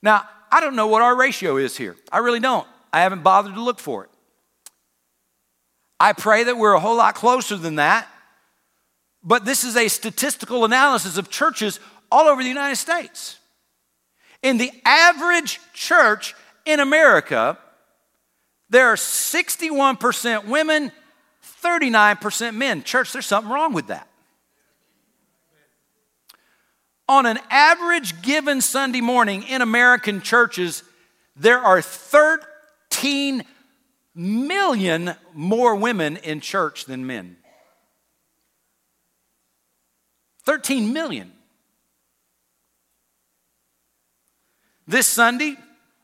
Now, 0.01 0.27
I 0.51 0.61
don't 0.61 0.75
know 0.75 0.87
what 0.87 1.03
our 1.03 1.15
ratio 1.15 1.57
is 1.57 1.77
here. 1.77 1.95
I 2.11 2.17
really 2.17 2.39
don't. 2.39 2.67
I 2.91 3.01
haven't 3.01 3.21
bothered 3.21 3.53
to 3.53 3.61
look 3.61 3.79
for 3.79 4.05
it. 4.05 4.09
I 5.99 6.13
pray 6.13 6.45
that 6.45 6.57
we're 6.57 6.73
a 6.73 6.79
whole 6.79 6.97
lot 6.97 7.13
closer 7.13 7.55
than 7.55 7.75
that. 7.75 8.07
But 9.21 9.45
this 9.45 9.63
is 9.63 9.77
a 9.77 9.89
statistical 9.89 10.65
analysis 10.65 11.17
of 11.17 11.29
churches 11.29 11.79
all 12.11 12.25
over 12.27 12.41
the 12.41 12.49
United 12.49 12.77
States. 12.77 13.37
In 14.41 14.57
the 14.57 14.71
average 14.83 15.59
church, 15.73 16.33
in 16.65 16.79
America, 16.79 17.57
there 18.69 18.87
are 18.87 18.95
61% 18.95 20.45
women, 20.45 20.91
39% 21.61 22.55
men. 22.55 22.83
Church, 22.83 23.13
there's 23.13 23.25
something 23.25 23.51
wrong 23.51 23.73
with 23.73 23.87
that. 23.87 24.07
On 27.07 27.25
an 27.25 27.37
average 27.49 28.21
given 28.21 28.61
Sunday 28.61 29.01
morning 29.01 29.43
in 29.43 29.61
American 29.61 30.21
churches, 30.21 30.83
there 31.35 31.59
are 31.59 31.81
13 31.81 33.43
million 34.15 35.15
more 35.33 35.75
women 35.75 36.17
in 36.17 36.39
church 36.39 36.85
than 36.85 37.05
men. 37.05 37.37
13 40.45 40.93
million. 40.93 41.31
This 44.87 45.07
Sunday, 45.07 45.55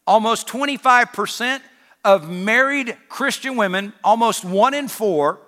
Almost 0.09 0.47
25% 0.47 1.61
of 2.03 2.31
married 2.31 2.97
Christian 3.09 3.55
women, 3.55 3.93
almost 4.03 4.43
one 4.43 4.73
in 4.73 4.87
four, 4.87 5.39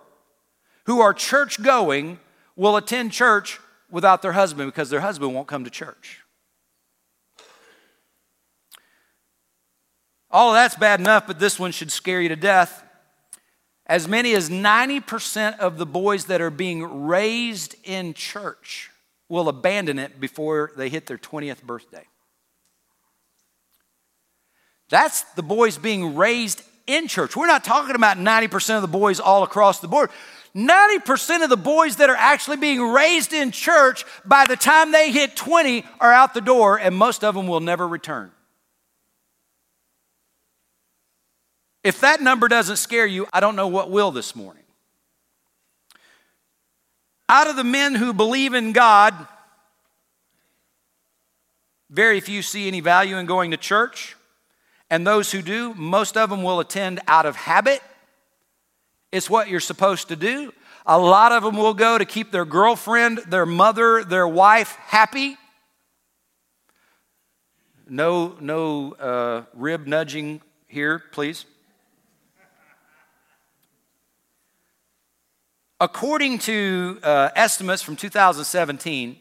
who 0.85 1.01
are 1.01 1.15
church 1.15 1.63
going, 1.63 2.19
will 2.55 2.77
attend 2.77 3.11
church 3.11 3.59
without 3.89 4.21
their 4.21 4.33
husband 4.33 4.71
because 4.71 4.91
their 4.91 4.99
husband 4.99 5.33
won't 5.33 5.47
come 5.47 5.63
to 5.63 5.71
church. 5.71 6.19
All 10.29 10.49
of 10.49 10.53
that's 10.53 10.75
bad 10.75 10.99
enough, 10.99 11.25
but 11.25 11.39
this 11.39 11.57
one 11.57 11.71
should 11.71 11.91
scare 11.91 12.21
you 12.21 12.29
to 12.29 12.35
death. 12.35 12.83
As 13.87 14.07
many 14.07 14.35
as 14.35 14.51
90% 14.51 15.57
of 15.57 15.79
the 15.79 15.87
boys 15.87 16.25
that 16.25 16.39
are 16.39 16.51
being 16.51 17.07
raised 17.07 17.73
in 17.83 18.13
church 18.13 18.91
will 19.27 19.49
abandon 19.49 19.97
it 19.97 20.19
before 20.19 20.71
they 20.77 20.87
hit 20.87 21.07
their 21.07 21.17
20th 21.17 21.63
birthday. 21.63 22.05
That's 24.91 25.21
the 25.35 25.41
boys 25.41 25.77
being 25.77 26.15
raised 26.15 26.61
in 26.85 27.07
church. 27.07 27.35
We're 27.37 27.47
not 27.47 27.63
talking 27.63 27.95
about 27.95 28.17
90% 28.17 28.75
of 28.75 28.81
the 28.81 28.89
boys 28.89 29.21
all 29.21 29.41
across 29.41 29.79
the 29.79 29.87
board. 29.87 30.11
90% 30.53 31.43
of 31.45 31.49
the 31.49 31.55
boys 31.55 31.95
that 31.95 32.09
are 32.09 32.15
actually 32.15 32.57
being 32.57 32.81
raised 32.81 33.31
in 33.31 33.51
church 33.51 34.03
by 34.25 34.45
the 34.45 34.57
time 34.57 34.91
they 34.91 35.09
hit 35.11 35.37
20 35.37 35.85
are 36.01 36.11
out 36.11 36.33
the 36.33 36.41
door, 36.41 36.77
and 36.77 36.93
most 36.93 37.23
of 37.23 37.35
them 37.35 37.47
will 37.47 37.61
never 37.61 37.87
return. 37.87 38.31
If 41.85 42.01
that 42.01 42.19
number 42.19 42.49
doesn't 42.49 42.75
scare 42.75 43.07
you, 43.07 43.27
I 43.31 43.39
don't 43.39 43.55
know 43.55 43.69
what 43.69 43.89
will 43.89 44.11
this 44.11 44.35
morning. 44.35 44.63
Out 47.29 47.49
of 47.49 47.55
the 47.55 47.63
men 47.63 47.95
who 47.95 48.11
believe 48.11 48.53
in 48.53 48.73
God, 48.73 49.15
very 51.89 52.19
few 52.19 52.41
see 52.41 52.67
any 52.67 52.81
value 52.81 53.15
in 53.15 53.25
going 53.25 53.51
to 53.51 53.57
church. 53.57 54.17
And 54.91 55.07
those 55.07 55.31
who 55.31 55.41
do, 55.41 55.73
most 55.73 56.17
of 56.17 56.29
them 56.29 56.43
will 56.43 56.59
attend 56.59 56.99
out 57.07 57.25
of 57.25 57.35
habit 57.37 57.81
It's 59.11 59.29
what 59.29 59.49
you're 59.49 59.59
supposed 59.61 60.09
to 60.09 60.15
do. 60.15 60.53
A 60.85 60.99
lot 60.99 61.31
of 61.31 61.43
them 61.43 61.57
will 61.57 61.73
go 61.73 61.97
to 61.97 62.05
keep 62.05 62.31
their 62.31 62.45
girlfriend, 62.45 63.19
their 63.27 63.45
mother, 63.45 64.03
their 64.03 64.27
wife 64.27 64.75
happy. 64.75 65.37
No, 67.87 68.37
no 68.39 68.93
uh, 68.93 69.43
rib 69.53 69.85
nudging 69.85 70.41
here, 70.67 71.03
please. 71.11 71.45
According 75.79 76.39
to 76.39 76.99
uh, 77.03 77.29
estimates 77.35 77.81
from 77.81 77.95
2017, 77.95 79.17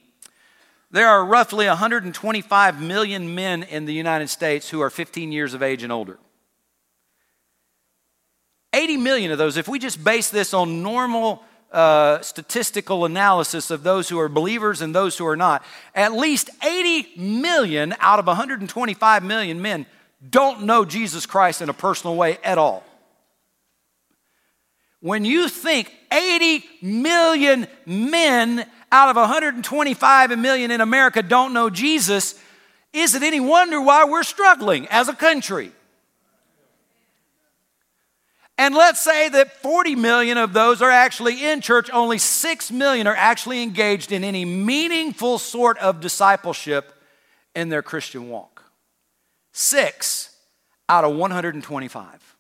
there 0.91 1.09
are 1.09 1.25
roughly 1.25 1.67
125 1.67 2.83
million 2.83 3.35
men 3.35 3.63
in 3.63 3.85
the 3.85 3.95
United 3.95 4.29
States 4.29 4.69
who 4.69 4.81
are 4.81 4.91
15 4.91 5.31
years 5.31 5.55
of 5.55 5.63
age 5.63 5.83
and 5.83 5.93
older. 5.93 6.19
80 8.73 8.97
million 8.99 9.33
of 9.33 9.39
those, 9.39 9.57
if 9.57 9.69
we 9.69 9.79
just 9.79 10.03
base 10.03 10.31
this 10.31 10.55
on 10.55 10.83
normal 10.83 11.43
uh, 11.73 12.21
statistical 12.21 13.05
analysis 13.05 13.71
of 13.71 13.83
those 13.83 14.09
who 14.09 14.19
are 14.19 14.29
believers 14.29 14.81
and 14.81 14.95
those 14.95 15.17
who 15.17 15.27
are 15.27 15.37
not, 15.37 15.65
at 15.95 16.13
least 16.13 16.51
80 16.65 17.21
million 17.21 17.95
out 18.01 18.19
of 18.19 18.27
125 18.27 19.23
million 19.23 19.63
men 19.63 19.87
don't 20.29 20.65
know 20.65 20.85
Jesus 20.85 21.27
Christ 21.27 21.63
in 21.63 21.69
a 21.69 21.75
personal 21.75 22.17
way 22.17 22.39
at 22.45 22.59
all. 22.59 22.85
When 25.01 25.25
you 25.25 25.49
think 25.49 25.93
80 26.13 26.65
million 26.83 27.67
men 27.87 28.67
out 28.93 29.09
of 29.09 29.17
125 29.17 30.39
million 30.39 30.71
in 30.71 30.81
America 30.81 31.23
don't 31.23 31.53
know 31.53 31.71
Jesus, 31.71 32.35
is 32.93 33.15
it 33.15 33.23
any 33.23 33.41
wonder 33.41 33.81
why 33.81 34.05
we're 34.05 34.23
struggling 34.23 34.87
as 34.89 35.09
a 35.09 35.15
country? 35.15 35.73
And 38.59 38.75
let's 38.75 39.01
say 39.01 39.31
that 39.31 39.53
40 39.63 39.95
million 39.97 40.37
of 40.37 40.53
those 40.53 40.83
are 40.83 40.91
actually 40.91 41.47
in 41.47 41.63
church, 41.63 41.89
only 41.91 42.19
6 42.19 42.71
million 42.71 43.07
are 43.07 43.17
actually 43.17 43.63
engaged 43.63 44.13
in 44.13 44.23
any 44.23 44.45
meaningful 44.45 45.39
sort 45.39 45.79
of 45.79 46.01
discipleship 46.01 46.93
in 47.55 47.71
their 47.71 47.83
Christian 47.83 48.29
walk. 48.29 48.65
Six 49.53 50.37
out 50.91 51.05
of 51.05 51.17
125. 51.17 52.37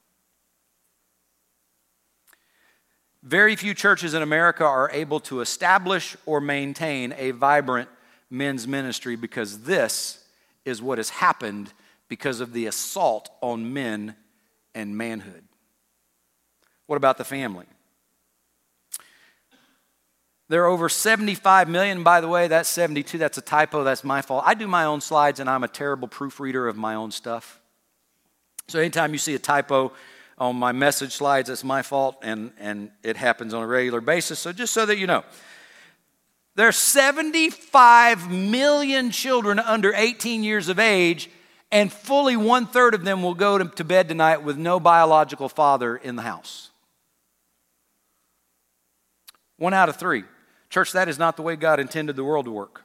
Very 3.22 3.54
few 3.54 3.74
churches 3.74 4.14
in 4.14 4.22
America 4.22 4.64
are 4.64 4.90
able 4.92 5.20
to 5.20 5.40
establish 5.40 6.16
or 6.24 6.40
maintain 6.40 7.14
a 7.18 7.32
vibrant 7.32 7.88
men's 8.30 8.66
ministry 8.66 9.16
because 9.16 9.60
this 9.60 10.24
is 10.64 10.80
what 10.80 10.98
has 10.98 11.10
happened 11.10 11.72
because 12.08 12.40
of 12.40 12.52
the 12.52 12.66
assault 12.66 13.30
on 13.40 13.72
men 13.72 14.16
and 14.74 14.96
manhood. 14.96 15.44
What 16.86 16.96
about 16.96 17.18
the 17.18 17.24
family? 17.24 17.66
There 20.48 20.64
are 20.64 20.66
over 20.66 20.88
75 20.88 21.68
million. 21.68 22.02
By 22.02 22.20
the 22.20 22.26
way, 22.26 22.48
that's 22.48 22.68
72. 22.68 23.18
That's 23.18 23.38
a 23.38 23.42
typo. 23.42 23.84
That's 23.84 24.02
my 24.02 24.22
fault. 24.22 24.42
I 24.44 24.54
do 24.54 24.66
my 24.66 24.84
own 24.84 25.00
slides 25.00 25.38
and 25.38 25.48
I'm 25.48 25.62
a 25.62 25.68
terrible 25.68 26.08
proofreader 26.08 26.66
of 26.66 26.76
my 26.76 26.96
own 26.96 27.12
stuff. 27.12 27.60
So 28.66 28.80
anytime 28.80 29.12
you 29.12 29.18
see 29.18 29.34
a 29.34 29.38
typo, 29.38 29.92
on 30.40 30.56
my 30.56 30.72
message 30.72 31.12
slides. 31.12 31.50
It's 31.50 31.62
my 31.62 31.82
fault, 31.82 32.16
and, 32.22 32.50
and 32.58 32.90
it 33.02 33.18
happens 33.18 33.52
on 33.52 33.62
a 33.62 33.66
regular 33.66 34.00
basis. 34.00 34.38
So 34.38 34.52
just 34.52 34.72
so 34.72 34.86
that 34.86 34.96
you 34.96 35.06
know, 35.06 35.22
there 36.56 36.66
are 36.66 36.72
75 36.72 38.30
million 38.30 39.10
children 39.10 39.58
under 39.58 39.92
18 39.94 40.42
years 40.42 40.68
of 40.68 40.78
age, 40.78 41.30
and 41.70 41.92
fully 41.92 42.36
one 42.36 42.66
third 42.66 42.94
of 42.94 43.04
them 43.04 43.22
will 43.22 43.34
go 43.34 43.58
to 43.58 43.84
bed 43.84 44.08
tonight 44.08 44.42
with 44.42 44.56
no 44.56 44.80
biological 44.80 45.48
father 45.48 45.96
in 45.96 46.16
the 46.16 46.22
house. 46.22 46.70
One 49.58 49.74
out 49.74 49.90
of 49.90 49.96
three. 49.96 50.24
Church, 50.70 50.92
that 50.92 51.08
is 51.08 51.18
not 51.18 51.36
the 51.36 51.42
way 51.42 51.54
God 51.54 51.80
intended 51.80 52.16
the 52.16 52.24
world 52.24 52.46
to 52.46 52.50
work. 52.50 52.82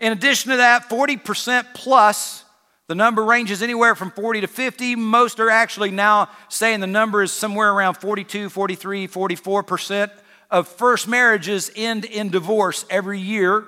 In 0.00 0.12
addition 0.12 0.50
to 0.50 0.56
that, 0.58 0.90
40% 0.90 1.72
plus 1.72 2.44
the 2.88 2.94
number 2.94 3.24
ranges 3.24 3.62
anywhere 3.62 3.94
from 3.94 4.10
40 4.10 4.42
to 4.42 4.46
50. 4.46 4.96
Most 4.96 5.40
are 5.40 5.50
actually 5.50 5.90
now 5.90 6.28
saying 6.48 6.80
the 6.80 6.86
number 6.86 7.22
is 7.22 7.32
somewhere 7.32 7.72
around 7.72 7.94
42, 7.94 8.48
43, 8.48 9.08
44% 9.08 10.10
of 10.50 10.68
first 10.68 11.08
marriages 11.08 11.70
end 11.74 12.04
in 12.04 12.28
divorce 12.28 12.84
every 12.88 13.18
year. 13.18 13.64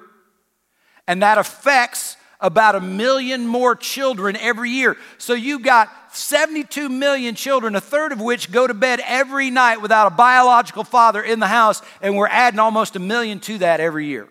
And 1.09 1.23
that 1.23 1.39
affects 1.39 2.17
about 2.41 2.77
a 2.77 2.81
million 2.81 3.47
more 3.47 3.75
children 3.75 4.37
every 4.37 4.71
year. 4.71 4.97
So 5.19 5.35
you've 5.35 5.63
got 5.63 5.91
72 6.15 6.89
million 6.89 7.35
children, 7.35 7.75
a 7.75 7.81
third 7.81 8.13
of 8.13 8.21
which 8.21 8.53
go 8.53 8.67
to 8.67 8.75
bed 8.75 9.01
every 9.05 9.51
night 9.51 9.83
without 9.83 10.07
a 10.07 10.15
biological 10.15 10.85
father 10.85 11.21
in 11.21 11.41
the 11.41 11.49
house, 11.49 11.83
and 12.01 12.17
we're 12.17 12.29
adding 12.29 12.61
almost 12.61 12.95
a 12.95 13.01
million 13.01 13.41
to 13.41 13.59
that 13.59 13.81
every 13.81 14.07
year. 14.07 14.29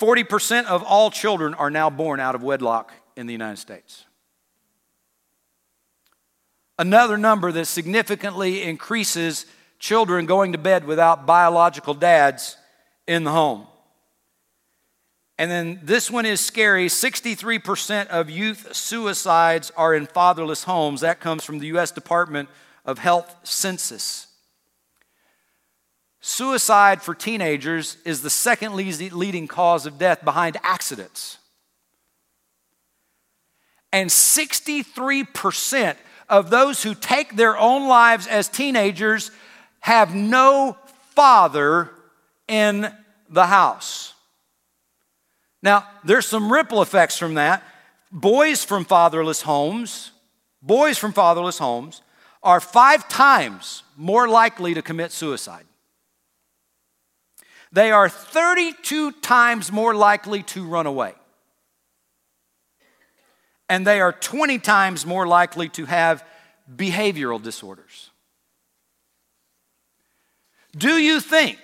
40% 0.00 0.64
of 0.64 0.82
all 0.82 1.10
children 1.10 1.52
are 1.54 1.70
now 1.70 1.90
born 1.90 2.20
out 2.20 2.34
of 2.34 2.42
wedlock 2.42 2.92
in 3.16 3.26
the 3.26 3.32
United 3.32 3.58
States. 3.58 4.06
Another 6.78 7.18
number 7.18 7.52
that 7.52 7.66
significantly 7.66 8.62
increases 8.62 9.44
children 9.78 10.24
going 10.24 10.52
to 10.52 10.58
bed 10.58 10.86
without 10.86 11.26
biological 11.26 11.92
dads 11.92 12.56
in 13.06 13.24
the 13.24 13.30
home. 13.30 13.66
And 15.36 15.50
then 15.50 15.80
this 15.82 16.10
one 16.10 16.24
is 16.24 16.40
scary 16.40 16.86
63% 16.86 18.06
of 18.08 18.30
youth 18.30 18.74
suicides 18.74 19.70
are 19.76 19.94
in 19.94 20.06
fatherless 20.06 20.64
homes. 20.64 21.02
That 21.02 21.20
comes 21.20 21.44
from 21.44 21.58
the 21.58 21.66
U.S. 21.68 21.90
Department 21.90 22.48
of 22.86 22.98
Health 22.98 23.36
Census. 23.42 24.26
Suicide 26.20 27.00
for 27.00 27.14
teenagers 27.14 27.96
is 28.04 28.20
the 28.20 28.30
second 28.30 28.74
leading 28.74 29.48
cause 29.48 29.86
of 29.86 29.98
death 29.98 30.24
behind 30.24 30.58
accidents. 30.62 31.38
And 33.92 34.10
63% 34.10 35.96
of 36.28 36.50
those 36.50 36.82
who 36.82 36.94
take 36.94 37.36
their 37.36 37.58
own 37.58 37.88
lives 37.88 38.26
as 38.26 38.48
teenagers 38.48 39.30
have 39.80 40.14
no 40.14 40.76
father 41.14 41.90
in 42.46 42.92
the 43.28 43.46
house. 43.46 44.14
Now, 45.62 45.86
there's 46.04 46.26
some 46.26 46.52
ripple 46.52 46.82
effects 46.82 47.18
from 47.18 47.34
that. 47.34 47.64
Boys 48.12 48.64
from 48.64 48.84
fatherless 48.84 49.42
homes, 49.42 50.12
boys 50.62 50.98
from 50.98 51.12
fatherless 51.12 51.58
homes 51.58 52.02
are 52.42 52.60
five 52.60 53.08
times 53.08 53.82
more 53.96 54.28
likely 54.28 54.74
to 54.74 54.82
commit 54.82 55.12
suicide. 55.12 55.64
They 57.72 57.92
are 57.92 58.08
32 58.08 59.12
times 59.12 59.70
more 59.70 59.94
likely 59.94 60.42
to 60.44 60.64
run 60.64 60.86
away. 60.86 61.14
And 63.68 63.86
they 63.86 64.00
are 64.00 64.12
20 64.12 64.58
times 64.58 65.06
more 65.06 65.26
likely 65.26 65.68
to 65.70 65.84
have 65.84 66.24
behavioral 66.76 67.40
disorders. 67.40 68.10
Do 70.76 70.98
you 70.98 71.20
think 71.20 71.58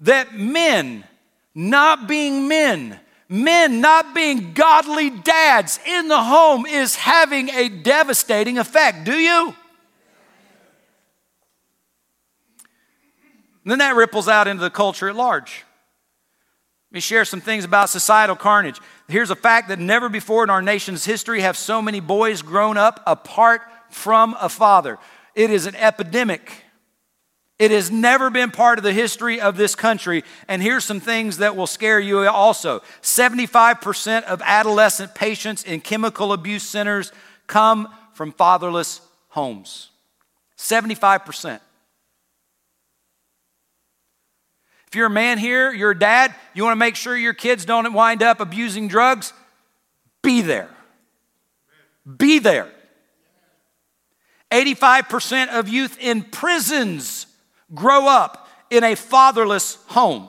that 0.00 0.34
men 0.34 1.04
not 1.54 2.06
being 2.06 2.46
men, 2.46 3.00
men 3.28 3.80
not 3.80 4.14
being 4.14 4.52
godly 4.52 5.10
dads 5.10 5.80
in 5.86 6.08
the 6.08 6.22
home 6.22 6.66
is 6.66 6.94
having 6.94 7.50
a 7.50 7.68
devastating 7.68 8.58
effect? 8.58 9.04
Do 9.04 9.14
you? 9.16 9.54
And 13.66 13.72
then 13.72 13.78
that 13.80 13.96
ripples 13.96 14.28
out 14.28 14.46
into 14.46 14.62
the 14.62 14.70
culture 14.70 15.08
at 15.08 15.16
large. 15.16 15.64
Let 16.92 16.94
me 16.94 17.00
share 17.00 17.24
some 17.24 17.40
things 17.40 17.64
about 17.64 17.90
societal 17.90 18.36
carnage. 18.36 18.78
Here's 19.08 19.30
a 19.30 19.34
fact 19.34 19.70
that 19.70 19.80
never 19.80 20.08
before 20.08 20.44
in 20.44 20.50
our 20.50 20.62
nation's 20.62 21.04
history 21.04 21.40
have 21.40 21.56
so 21.56 21.82
many 21.82 21.98
boys 21.98 22.42
grown 22.42 22.76
up 22.76 23.02
apart 23.08 23.62
from 23.90 24.36
a 24.40 24.48
father. 24.48 25.00
It 25.34 25.50
is 25.50 25.66
an 25.66 25.74
epidemic. 25.74 26.62
It 27.58 27.72
has 27.72 27.90
never 27.90 28.30
been 28.30 28.52
part 28.52 28.78
of 28.78 28.84
the 28.84 28.92
history 28.92 29.40
of 29.40 29.56
this 29.56 29.74
country. 29.74 30.22
And 30.46 30.62
here's 30.62 30.84
some 30.84 31.00
things 31.00 31.38
that 31.38 31.56
will 31.56 31.66
scare 31.66 31.98
you 31.98 32.20
also 32.28 32.82
75% 33.02 34.22
of 34.22 34.42
adolescent 34.44 35.12
patients 35.16 35.64
in 35.64 35.80
chemical 35.80 36.32
abuse 36.32 36.62
centers 36.62 37.10
come 37.48 37.92
from 38.12 38.30
fatherless 38.30 39.00
homes. 39.30 39.90
75%. 40.56 41.58
If 44.85 44.85
you're 44.96 45.06
a 45.06 45.10
man 45.10 45.38
here, 45.38 45.72
you're 45.72 45.92
a 45.92 45.98
dad, 45.98 46.34
you 46.54 46.64
want 46.64 46.72
to 46.72 46.78
make 46.78 46.96
sure 46.96 47.16
your 47.16 47.34
kids 47.34 47.64
don't 47.64 47.92
wind 47.92 48.22
up 48.22 48.40
abusing 48.40 48.88
drugs, 48.88 49.32
be 50.22 50.40
there. 50.40 50.70
Be 52.18 52.38
there. 52.38 52.68
85% 54.50 55.48
of 55.48 55.68
youth 55.68 55.98
in 56.00 56.22
prisons 56.22 57.26
grow 57.74 58.08
up 58.08 58.48
in 58.70 58.84
a 58.84 58.94
fatherless 58.94 59.78
home. 59.86 60.28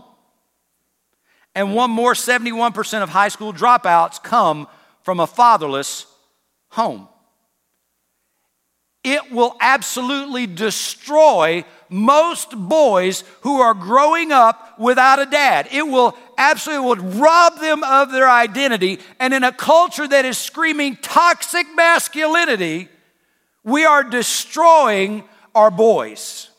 And 1.55 1.73
one 1.73 1.89
more 1.89 2.13
71% 2.13 3.03
of 3.03 3.09
high 3.09 3.29
school 3.29 3.53
dropouts 3.53 4.21
come 4.21 4.67
from 5.01 5.19
a 5.19 5.27
fatherless 5.27 6.05
home. 6.69 7.07
It 9.09 9.31
will 9.31 9.55
absolutely 9.61 10.47
destroy 10.47 11.63
most 11.87 12.51
boys 12.51 13.23
who 13.39 13.61
are 13.61 13.73
growing 13.73 14.33
up 14.33 14.77
without 14.77 15.19
a 15.19 15.25
dad. 15.25 15.69
It 15.71 15.87
will 15.87 16.17
absolutely 16.37 16.89
would 16.89 17.15
rob 17.15 17.57
them 17.61 17.85
of 17.85 18.11
their 18.11 18.29
identity. 18.29 18.99
And 19.17 19.33
in 19.33 19.45
a 19.45 19.53
culture 19.53 20.05
that 20.09 20.25
is 20.25 20.37
screaming 20.37 20.97
toxic 20.97 21.67
masculinity, 21.73 22.89
we 23.63 23.85
are 23.85 24.03
destroying 24.03 25.23
our 25.55 25.71
boys. 25.71 26.49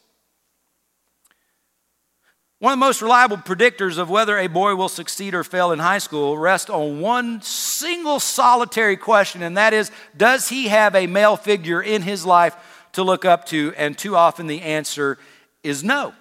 One 2.61 2.73
of 2.73 2.79
the 2.79 2.87
most 2.87 3.03
reliable 3.03 3.37
predictors 3.37 3.99
of 3.99 4.11
whether 4.11 4.37
a 4.37 4.49
boy 4.49 4.75
will 4.75 4.89
succeed 4.89 5.33
or 5.33 5.45
fail 5.45 5.71
in 5.71 5.79
high 5.79 5.99
school 5.99 6.37
rests 6.37 6.69
on 6.69 7.01
one 7.01 7.41
single 7.41 8.19
solitary 8.19 8.97
question, 8.97 9.43
and 9.43 9.57
that 9.57 9.73
is 9.73 9.93
Does 10.17 10.49
he 10.49 10.69
have 10.69 10.97
a 10.97 11.07
male 11.07 11.37
figure 11.37 11.81
in 11.81 12.03
his 12.03 12.27
life 12.27 12.57
to 12.93 13.05
look 13.05 13.25
up 13.25 13.47
to? 13.47 13.73
And 13.77 13.97
too 13.97 14.17
often 14.17 14.49
the 14.49 14.63
answer 14.63 15.19
is 15.63 15.85
no. 15.85 16.13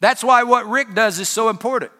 That's 0.00 0.24
why 0.24 0.42
what 0.42 0.68
Rick 0.68 0.94
does 0.94 1.20
is 1.20 1.28
so 1.28 1.48
important. 1.48 1.92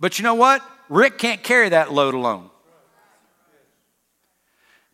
But 0.00 0.18
you 0.18 0.24
know 0.24 0.34
what? 0.34 0.62
Rick 0.88 1.18
can't 1.18 1.42
carry 1.42 1.68
that 1.68 1.92
load 1.92 2.14
alone. 2.14 2.49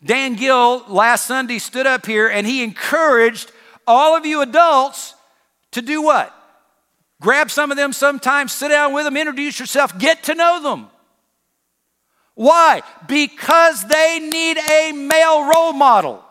Dan 0.03 0.35
Gill 0.35 0.83
last 0.87 1.25
Sunday 1.25 1.59
stood 1.59 1.87
up 1.87 2.05
here 2.05 2.27
and 2.27 2.45
he 2.45 2.63
encouraged 2.63 3.51
all 3.85 4.15
of 4.15 4.25
you 4.25 4.41
adults 4.41 5.15
to 5.71 5.81
do 5.81 6.01
what? 6.01 6.33
Grab 7.19 7.49
some 7.49 7.71
of 7.71 7.77
them 7.77 7.93
sometimes, 7.93 8.53
sit 8.53 8.69
down 8.69 8.93
with 8.93 9.05
them, 9.05 9.17
introduce 9.17 9.59
yourself, 9.59 9.97
get 9.97 10.23
to 10.23 10.35
know 10.35 10.61
them. 10.61 10.87
Why? 12.35 12.83
Because 13.07 13.83
they 13.87 14.19
need 14.19 14.57
a 14.59 14.91
male 14.91 15.49
role 15.49 15.73
model. 15.73 16.23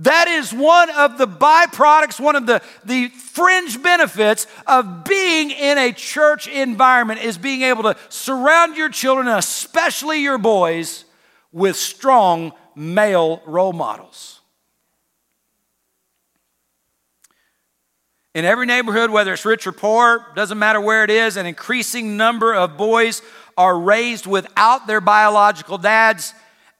That 0.00 0.28
is 0.28 0.50
one 0.50 0.88
of 0.88 1.18
the 1.18 1.26
byproducts, 1.26 2.18
one 2.18 2.34
of 2.34 2.46
the, 2.46 2.62
the 2.86 3.08
fringe 3.08 3.82
benefits 3.82 4.46
of 4.66 5.04
being 5.04 5.50
in 5.50 5.76
a 5.76 5.92
church 5.92 6.48
environment 6.48 7.22
is 7.22 7.36
being 7.36 7.60
able 7.62 7.82
to 7.82 7.96
surround 8.08 8.78
your 8.78 8.88
children, 8.88 9.28
especially 9.28 10.22
your 10.22 10.38
boys, 10.38 11.04
with 11.52 11.76
strong 11.76 12.52
male 12.74 13.42
role 13.44 13.74
models. 13.74 14.40
In 18.34 18.46
every 18.46 18.64
neighborhood, 18.64 19.10
whether 19.10 19.34
it's 19.34 19.44
rich 19.44 19.66
or 19.66 19.72
poor, 19.72 20.24
doesn't 20.34 20.58
matter 20.58 20.80
where 20.80 21.04
it 21.04 21.10
is, 21.10 21.36
an 21.36 21.44
increasing 21.44 22.16
number 22.16 22.54
of 22.54 22.78
boys 22.78 23.20
are 23.54 23.78
raised 23.78 24.26
without 24.26 24.86
their 24.86 25.02
biological 25.02 25.76
dads 25.76 26.32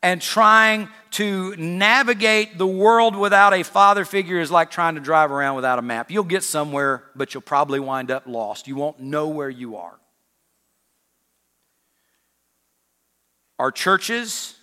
and 0.03 0.23
trying 0.23 0.89
to 1.13 1.55
navigate 1.57 2.57
the 2.57 2.67
world 2.67 3.15
without 3.15 3.53
a 3.53 3.63
father 3.63 4.05
figure 4.05 4.41
is 4.41 4.51
like 4.51 4.71
trying 4.71 4.95
to 4.95 5.01
drive 5.01 5.31
around 5.31 5.57
without 5.57 5.79
a 5.79 5.83
map. 5.83 6.11
You'll 6.11 6.25
get 6.25 6.43
somewhere, 6.43 7.05
but 7.15 7.35
you'll 7.35 7.43
probably 7.43 7.81
wind 7.81 8.11
up 8.11 8.27
lost. 8.27 8.67
You 8.67 8.77
won't 8.77 9.01
know 9.01 9.29
where 9.29 9.51
you 9.51 9.77
are. 9.77 9.99
Our 13.59 13.71
churches, 13.71 14.57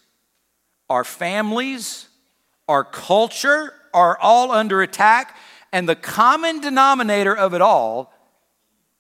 our 0.90 1.04
families, 1.04 2.08
our 2.68 2.84
culture 2.84 3.74
are 3.94 4.18
all 4.20 4.52
under 4.52 4.82
attack, 4.82 5.38
and 5.72 5.88
the 5.88 5.96
common 5.96 6.62
denominator 6.62 7.36
of 7.36 7.54
it 7.54 7.62
all 7.62 8.12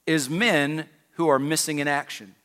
is 0.06 0.30
men 0.30 0.88
who 1.12 1.28
are 1.28 1.40
missing 1.40 1.80
in 1.80 1.88
action. 1.88 2.36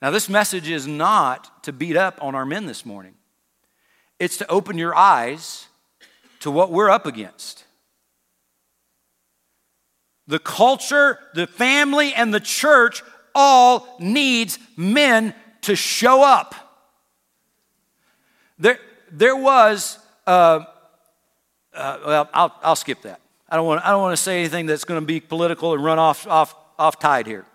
Now, 0.00 0.10
this 0.10 0.28
message 0.28 0.68
is 0.68 0.86
not 0.86 1.64
to 1.64 1.72
beat 1.72 1.96
up 1.96 2.22
on 2.22 2.34
our 2.34 2.46
men 2.46 2.66
this 2.66 2.86
morning, 2.86 3.14
it's 4.18 4.36
to 4.38 4.48
open 4.48 4.78
your 4.78 4.94
eyes 4.94 5.66
to 6.40 6.50
what 6.50 6.70
we're 6.70 6.90
up 6.90 7.06
against. 7.06 7.64
The 10.26 10.38
culture, 10.38 11.18
the 11.34 11.46
family, 11.46 12.12
and 12.14 12.32
the 12.34 12.40
church 12.40 13.02
all 13.34 13.96
needs 13.98 14.58
men 14.76 15.34
to 15.62 15.74
show 15.74 16.22
up. 16.22 16.54
There, 18.58 18.78
there 19.10 19.36
was, 19.36 19.98
uh, 20.26 20.64
uh, 21.72 21.98
well, 22.06 22.30
I'll, 22.34 22.54
I'll 22.62 22.76
skip 22.76 23.02
that. 23.02 23.20
I 23.48 23.56
don't, 23.56 23.66
want, 23.66 23.84
I 23.84 23.90
don't 23.90 24.02
want 24.02 24.16
to 24.16 24.22
say 24.22 24.40
anything 24.40 24.66
that's 24.66 24.84
going 24.84 25.00
to 25.00 25.06
be 25.06 25.20
political 25.20 25.72
and 25.72 25.82
run 25.82 25.98
off, 25.98 26.26
off, 26.26 26.54
off 26.78 26.98
tide 26.98 27.26
here 27.26 27.46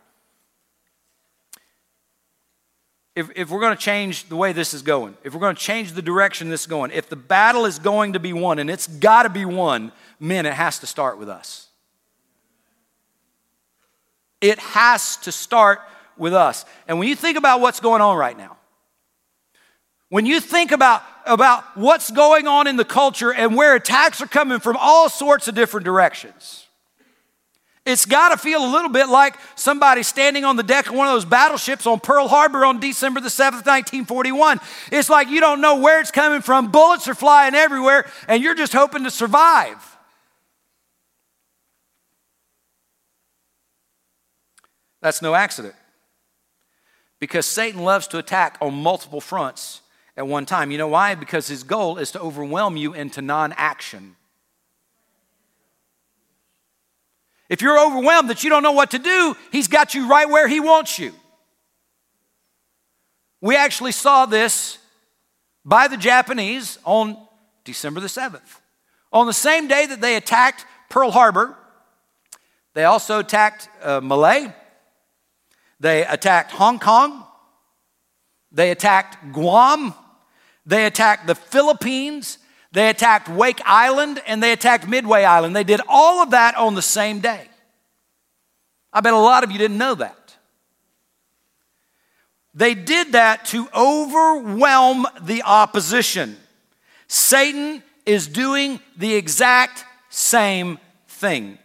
if, 3.16 3.30
if 3.36 3.50
we're 3.50 3.60
going 3.60 3.76
to 3.76 3.82
change 3.82 4.28
the 4.28 4.36
way 4.36 4.54
this 4.54 4.74
is 4.74 4.82
going, 4.82 5.16
if 5.24 5.34
we're 5.34 5.40
going 5.40 5.56
to 5.56 5.62
change 5.62 5.92
the 5.92 6.02
direction 6.02 6.50
this 6.50 6.62
is 6.62 6.68
going, 6.68 6.92
if 6.92 7.10
the 7.10 7.16
battle 7.16 7.66
is 7.66 7.78
going 7.78 8.14
to 8.14 8.20
be 8.20 8.34
won, 8.34 8.60
and 8.60 8.70
it's 8.70 8.88
got 8.88 9.24
to 9.24 9.30
be 9.30 9.46
won, 9.46 9.92
men, 10.20 10.46
it 10.46 10.54
has 10.54 10.80
to 10.80 10.88
start 10.88 11.20
with 11.20 11.30
us. 11.30 11.68
It 14.42 14.58
has 14.60 15.18
to 15.18 15.32
start 15.32 15.82
with 16.18 16.34
us. 16.34 16.66
And 16.88 16.98
when 16.98 17.08
you 17.08 17.16
think 17.16 17.38
about 17.38 17.62
what's 17.62 17.80
going 17.80 18.02
on 18.02 18.18
right 18.18 18.38
now, 18.38 18.58
when 20.10 20.26
you 20.26 20.40
think 20.40 20.72
about, 20.72 21.04
about 21.26 21.78
what's 21.78 22.12
going 22.12 22.48
on 22.48 22.68
in 22.68 22.78
the 22.78 22.86
culture 22.86 23.34
and 23.34 23.56
where 23.56 23.76
attacks 23.76 24.22
are 24.22 24.28
coming 24.28 24.60
from 24.60 24.76
all 24.80 25.08
sorts 25.08 25.48
of 25.48 25.56
different 25.56 25.86
directions, 25.86 26.63
it's 27.86 28.06
got 28.06 28.30
to 28.30 28.38
feel 28.38 28.64
a 28.64 28.72
little 28.72 28.90
bit 28.90 29.10
like 29.10 29.38
somebody 29.56 30.04
standing 30.04 30.46
on 30.46 30.56
the 30.56 30.64
deck 30.64 30.88
of 30.88 30.96
one 30.96 31.08
of 31.08 31.14
those 31.14 31.26
battleships 31.26 31.86
on 31.86 32.00
Pearl 32.00 32.30
Harbor 32.30 32.64
on 32.64 32.80
December 32.80 33.20
the 33.20 33.28
7th, 33.28 33.66
1941. 33.66 34.60
It's 34.92 35.10
like 35.10 35.28
you 35.28 35.42
don't 35.42 35.60
know 35.60 35.80
where 35.80 36.00
it's 36.00 36.12
coming 36.12 36.42
from, 36.42 36.72
bullets 36.72 37.08
are 37.10 37.16
flying 37.16 37.56
everywhere, 37.56 38.10
and 38.28 38.42
you're 38.42 38.56
just 38.56 38.72
hoping 38.72 39.04
to 39.04 39.12
survive. 39.12 39.94
That's 45.02 45.22
no 45.22 45.36
accident. 45.36 45.76
Because 47.20 47.46
Satan 47.46 47.84
loves 47.84 48.08
to 48.08 48.18
attack 48.18 48.58
on 48.62 48.74
multiple 48.74 49.20
fronts 49.20 49.82
at 50.16 50.26
one 50.26 50.46
time. 50.46 50.72
You 50.72 50.78
know 50.78 50.88
why? 50.88 51.16
Because 51.16 51.48
his 51.48 51.64
goal 51.64 51.98
is 51.98 52.12
to 52.12 52.22
overwhelm 52.22 52.78
you 52.78 52.94
into 52.94 53.22
non 53.22 53.54
action. 53.58 54.16
If 57.54 57.62
you're 57.62 57.80
overwhelmed 57.80 58.32
that 58.32 58.44
you 58.44 58.50
don't 58.50 58.64
know 58.64 58.72
what 58.72 58.90
to 58.92 58.98
do, 58.98 59.38
He's 59.52 59.68
got 59.68 59.94
you 59.94 60.10
right 60.10 60.28
where 60.28 60.48
He 60.48 60.60
wants 60.60 60.98
you. 60.98 61.14
We 63.42 63.56
actually 63.56 63.92
saw 63.92 64.26
this 64.26 64.80
by 65.64 65.88
the 65.88 65.96
Japanese 65.96 66.80
on 66.84 67.16
December 67.64 68.00
the 68.00 68.08
7th. 68.08 68.60
On 69.12 69.28
the 69.28 69.34
same 69.34 69.68
day 69.68 69.86
that 69.86 70.02
they 70.02 70.16
attacked 70.16 70.66
Pearl 70.90 71.12
Harbor, 71.12 71.56
they 72.74 72.86
also 72.86 73.20
attacked 73.20 73.70
uh, 73.84 74.02
Malay, 74.02 74.52
they 75.80 76.08
attacked 76.08 76.54
Hong 76.54 76.80
Kong, 76.80 77.24
they 78.52 78.72
attacked 78.72 79.32
Guam, 79.32 79.94
they 80.66 80.88
attacked 80.88 81.28
the 81.28 81.36
Philippines, 81.36 82.40
they 82.74 82.90
attacked 82.90 83.30
Wake 83.30 83.62
Island 83.66 84.20
and 84.26 84.42
they 84.42 84.52
attacked 84.52 84.88
Midway 84.88 85.24
Island. 85.24 85.56
They 85.56 85.64
did 85.64 85.80
all 85.88 86.24
of 86.24 86.32
that 86.32 86.56
on 86.56 86.74
the 86.74 86.82
same 86.82 87.20
day. 87.20 87.48
I 88.92 89.00
bet 89.02 89.14
a 89.14 89.18
lot 89.18 89.44
of 89.44 89.52
you 89.52 89.60
didn't 89.60 89.78
know 89.78 89.96
that. 89.96 90.36
They 92.56 92.74
did 92.74 93.14
that 93.14 93.46
to 93.46 93.68
overwhelm 93.76 95.06
the 95.22 95.44
opposition. 95.44 96.36
Satan 97.08 97.84
is 98.08 98.28
doing 98.28 98.80
the 98.98 99.14
exact 99.16 99.86
same 100.10 100.80
thing. 101.08 101.60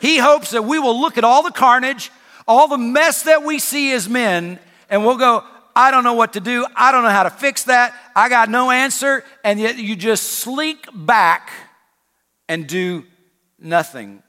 He 0.00 0.18
hopes 0.18 0.50
that 0.52 0.64
we 0.64 0.78
will 0.78 1.00
look 1.00 1.18
at 1.18 1.24
all 1.24 1.42
the 1.42 1.50
carnage, 1.50 2.10
all 2.46 2.68
the 2.68 2.78
mess 2.78 3.22
that 3.22 3.42
we 3.42 3.58
see 3.58 3.92
as 3.92 4.08
men, 4.08 4.60
and 4.88 5.04
we'll 5.04 5.18
go, 5.18 5.44
I 5.74 5.90
don't 5.90 6.04
know 6.04 6.14
what 6.14 6.34
to 6.34 6.40
do. 6.40 6.66
I 6.76 6.92
don't 6.92 7.02
know 7.02 7.10
how 7.10 7.22
to 7.22 7.30
fix 7.30 7.64
that. 7.64 7.94
I 8.14 8.28
got 8.28 8.48
no 8.48 8.70
answer. 8.70 9.24
And 9.44 9.58
yet 9.58 9.78
you 9.78 9.96
just 9.96 10.24
slink 10.24 10.86
back 10.92 11.50
and 12.48 12.66
do 12.66 13.04
nothing. 13.58 14.22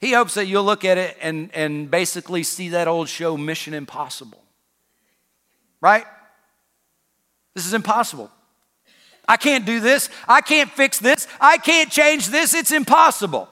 He 0.00 0.12
hopes 0.12 0.34
that 0.34 0.46
you'll 0.46 0.64
look 0.64 0.84
at 0.84 0.98
it 0.98 1.16
and, 1.20 1.50
and 1.54 1.90
basically 1.90 2.42
see 2.42 2.70
that 2.70 2.88
old 2.88 3.08
show, 3.08 3.36
Mission 3.36 3.74
Impossible. 3.74 4.42
Right? 5.80 6.04
This 7.54 7.66
is 7.66 7.74
impossible. 7.74 8.30
I 9.28 9.36
can't 9.36 9.64
do 9.64 9.80
this. 9.80 10.08
I 10.28 10.40
can't 10.40 10.70
fix 10.70 10.98
this. 10.98 11.26
I 11.40 11.58
can't 11.58 11.90
change 11.90 12.28
this. 12.28 12.54
It's 12.54 12.70
impossible. 12.70 13.48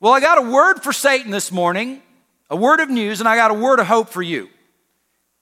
Well, 0.00 0.12
I 0.12 0.20
got 0.20 0.38
a 0.38 0.42
word 0.42 0.82
for 0.82 0.92
Satan 0.92 1.30
this 1.30 1.50
morning, 1.50 2.02
a 2.50 2.56
word 2.56 2.80
of 2.80 2.90
news, 2.90 3.20
and 3.20 3.28
I 3.28 3.36
got 3.36 3.50
a 3.50 3.54
word 3.54 3.80
of 3.80 3.86
hope 3.86 4.10
for 4.10 4.22
you. 4.22 4.48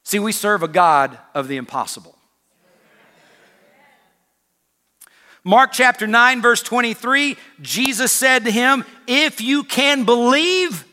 See, 0.05 0.19
we 0.19 0.33
serve 0.33 0.63
a 0.63 0.69
God 0.69 1.19
of 1.35 1.49
the 1.49 1.57
impossible. 1.57 2.15
Mark 5.43 5.73
chapter 5.73 6.07
9, 6.07 6.41
verse 6.41 6.63
23, 6.63 7.37
Jesus 7.61 8.13
said 8.13 8.45
to 8.45 8.51
him, 8.51 8.85
If 9.07 9.43
you 9.43 9.63
can 9.63 10.05
believe, 10.05 10.87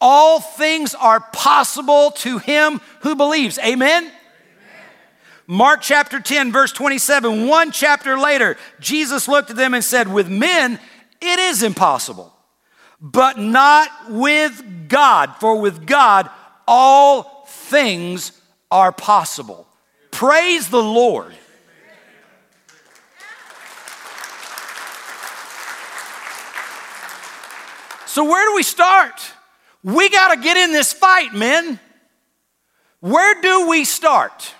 all 0.00 0.40
things 0.40 0.94
are 0.94 1.20
possible 1.20 2.10
to 2.12 2.38
him 2.38 2.80
who 3.02 3.14
believes. 3.14 3.58
Amen? 3.58 4.04
Amen? 4.04 4.12
Mark 5.46 5.82
chapter 5.82 6.18
10, 6.18 6.50
verse 6.50 6.72
27, 6.72 7.46
one 7.46 7.70
chapter 7.70 8.18
later, 8.18 8.56
Jesus 8.80 9.28
looked 9.28 9.50
at 9.50 9.56
them 9.56 9.74
and 9.74 9.84
said, 9.84 10.08
With 10.08 10.28
men, 10.28 10.80
it 11.20 11.38
is 11.38 11.62
impossible, 11.62 12.32
but 13.00 13.38
not 13.38 13.88
with 14.08 14.88
God, 14.88 15.36
for 15.38 15.60
with 15.60 15.86
God, 15.86 16.28
all 16.66 17.39
things 17.70 18.32
are 18.70 18.92
possible. 18.92 19.66
Praise 20.10 20.68
the 20.68 20.82
Lord. 20.82 21.32
So, 28.06 28.24
where 28.24 28.44
do 28.50 28.56
we 28.56 28.64
start? 28.64 29.22
We 29.84 30.10
got 30.10 30.34
to 30.34 30.40
get 30.40 30.56
in 30.56 30.72
this 30.72 30.92
fight, 30.92 31.32
men. 31.32 31.78
Where 32.98 33.40
do 33.40 33.68
we 33.68 33.84
start? 33.84 34.52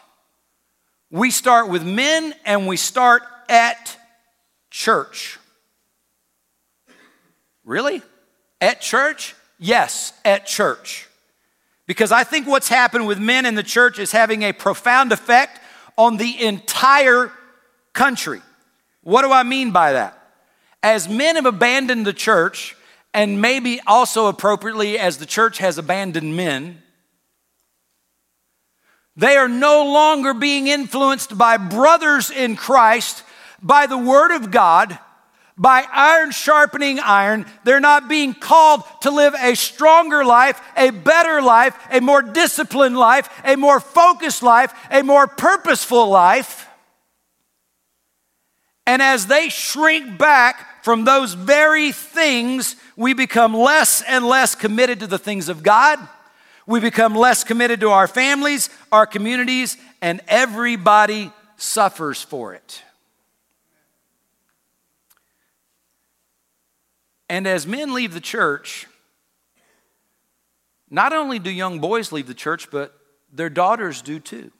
We 1.10 1.32
start 1.32 1.68
with 1.68 1.84
men 1.84 2.32
and 2.46 2.68
we 2.68 2.76
start 2.76 3.24
at 3.48 3.98
church. 4.70 5.38
Really? 7.64 8.02
At 8.60 8.80
church? 8.80 9.34
Yes, 9.58 10.12
at 10.24 10.46
church. 10.46 11.09
Because 11.90 12.12
I 12.12 12.22
think 12.22 12.46
what's 12.46 12.68
happened 12.68 13.08
with 13.08 13.18
men 13.18 13.44
in 13.44 13.56
the 13.56 13.64
church 13.64 13.98
is 13.98 14.12
having 14.12 14.44
a 14.44 14.52
profound 14.52 15.10
effect 15.10 15.58
on 15.98 16.18
the 16.18 16.40
entire 16.40 17.32
country. 17.94 18.40
What 19.02 19.22
do 19.22 19.32
I 19.32 19.42
mean 19.42 19.72
by 19.72 19.94
that? 19.94 20.16
As 20.84 21.08
men 21.08 21.34
have 21.34 21.46
abandoned 21.46 22.06
the 22.06 22.12
church, 22.12 22.76
and 23.12 23.40
maybe 23.40 23.80
also 23.88 24.28
appropriately 24.28 25.00
as 25.00 25.18
the 25.18 25.26
church 25.26 25.58
has 25.58 25.78
abandoned 25.78 26.36
men, 26.36 26.80
they 29.16 29.36
are 29.36 29.48
no 29.48 29.84
longer 29.92 30.32
being 30.32 30.68
influenced 30.68 31.36
by 31.36 31.56
brothers 31.56 32.30
in 32.30 32.54
Christ, 32.54 33.24
by 33.60 33.86
the 33.86 33.98
Word 33.98 34.30
of 34.30 34.52
God, 34.52 34.96
by 35.60 35.84
iron 35.92 36.30
sharpening 36.30 36.98
iron. 36.98 37.44
They're 37.64 37.80
not 37.80 38.08
being 38.08 38.32
called 38.32 38.82
to 39.02 39.10
live 39.10 39.34
a 39.38 39.54
stronger 39.54 40.24
life, 40.24 40.58
a 40.74 40.88
better 40.88 41.42
life, 41.42 41.76
a 41.92 42.00
more 42.00 42.22
disciplined 42.22 42.96
life, 42.96 43.28
a 43.44 43.56
more 43.56 43.78
focused 43.78 44.42
life, 44.42 44.72
a 44.90 45.02
more 45.02 45.26
purposeful 45.26 46.08
life. 46.08 46.66
And 48.86 49.02
as 49.02 49.26
they 49.26 49.50
shrink 49.50 50.16
back 50.16 50.82
from 50.82 51.04
those 51.04 51.34
very 51.34 51.92
things, 51.92 52.74
we 52.96 53.12
become 53.12 53.54
less 53.54 54.00
and 54.00 54.26
less 54.26 54.54
committed 54.54 55.00
to 55.00 55.06
the 55.06 55.18
things 55.18 55.50
of 55.50 55.62
God. 55.62 55.98
We 56.66 56.80
become 56.80 57.14
less 57.14 57.44
committed 57.44 57.80
to 57.80 57.90
our 57.90 58.06
families, 58.06 58.70
our 58.90 59.06
communities, 59.06 59.76
and 60.00 60.22
everybody 60.26 61.30
suffers 61.58 62.22
for 62.22 62.54
it. 62.54 62.82
And 67.30 67.46
as 67.46 67.64
men 67.64 67.94
leave 67.94 68.12
the 68.12 68.20
church, 68.20 68.88
not 70.90 71.12
only 71.12 71.38
do 71.38 71.48
young 71.48 71.78
boys 71.78 72.10
leave 72.10 72.26
the 72.26 72.34
church, 72.34 72.72
but 72.72 72.92
their 73.32 73.48
daughters 73.48 74.02
do 74.02 74.18
too. 74.18 74.50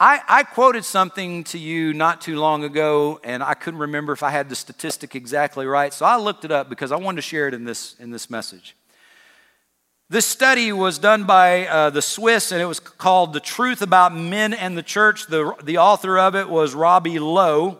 I, 0.00 0.22
I, 0.26 0.42
quoted 0.44 0.86
something 0.86 1.44
to 1.44 1.58
you 1.58 1.92
not 1.92 2.22
too 2.22 2.36
long 2.36 2.64
ago, 2.64 3.20
and 3.22 3.42
I 3.42 3.52
couldn't 3.52 3.80
remember 3.80 4.14
if 4.14 4.22
I 4.22 4.30
had 4.30 4.48
the 4.48 4.56
statistic 4.56 5.14
exactly 5.14 5.66
right, 5.66 5.92
so 5.92 6.06
I 6.06 6.16
looked 6.16 6.46
it 6.46 6.50
up 6.50 6.70
because 6.70 6.90
I 6.90 6.96
wanted 6.96 7.16
to 7.16 7.22
share 7.22 7.46
it 7.46 7.54
in 7.54 7.64
this, 7.64 7.94
in 8.00 8.10
this 8.10 8.30
message. 8.30 8.74
This 10.08 10.24
study 10.24 10.72
was 10.72 10.98
done 10.98 11.24
by 11.24 11.66
uh, 11.66 11.90
the 11.90 12.02
Swiss, 12.02 12.50
and 12.50 12.62
it 12.62 12.66
was 12.66 12.80
called 12.80 13.34
The 13.34 13.40
Truth 13.40 13.82
About 13.82 14.14
Men 14.16 14.54
and 14.54 14.76
the 14.76 14.82
Church. 14.82 15.26
The, 15.26 15.54
the 15.62 15.76
author 15.76 16.18
of 16.18 16.34
it 16.34 16.48
was 16.48 16.74
Robbie 16.74 17.18
Low. 17.18 17.78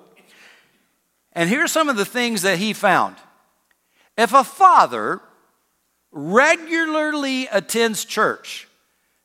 And 1.35 1.49
here's 1.49 1.73
some 1.73 1.89
of 1.89 1.97
the 1.97 2.05
things 2.05 2.43
that 2.43 2.59
he 2.59 2.73
found. 2.73 3.17
If 4.17 4.33
a 4.33 4.45
father 4.45 5.21
regularly 6.11 7.47
attends 7.51 8.05
church, 8.05 8.69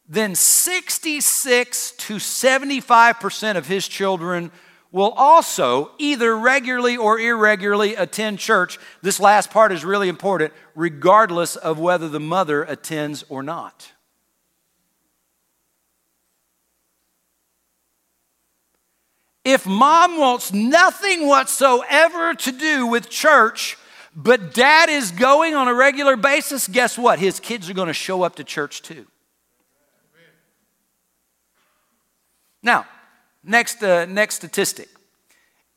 then 0.08 0.36
66 0.36 1.92
to 1.92 2.16
75% 2.16 3.58
of 3.58 3.68
his 3.68 3.88
children 3.88 4.52
will 4.92 5.12
also 5.12 5.92
either 5.98 6.38
regularly 6.38 6.96
or 6.96 7.20
irregularly 7.20 7.96
attend 7.96 8.40
church. 8.40 8.80
This 9.02 9.20
last 9.20 9.52
part 9.52 9.74
is 9.74 9.84
really 9.84 10.08
important, 10.08 10.54
regardless 10.76 11.58
of 11.58 11.78
whether 11.78 12.08
the 12.08 12.22
mother 12.22 12.64
attends 12.64 13.26
or 13.28 13.44
not. 13.44 13.92
If 19.48 19.66
mom 19.66 20.18
wants 20.18 20.52
nothing 20.52 21.26
whatsoever 21.26 22.34
to 22.34 22.52
do 22.52 22.86
with 22.86 23.10
church, 23.10 23.78
but 24.14 24.54
dad 24.54 24.90
is 24.90 25.12
going 25.12 25.56
on 25.56 25.70
a 25.70 25.74
regular 25.74 26.18
basis, 26.18 26.68
guess 26.68 26.98
what? 26.98 27.18
His 27.18 27.40
kids 27.40 27.70
are 27.70 27.74
going 27.74 27.88
to 27.88 27.94
show 27.94 28.24
up 28.24 28.36
to 28.36 28.44
church 28.44 28.82
too. 28.82 29.08
Now, 32.62 32.88
next, 33.42 33.82
uh, 33.82 34.04
next 34.04 34.36
statistic. 34.36 34.90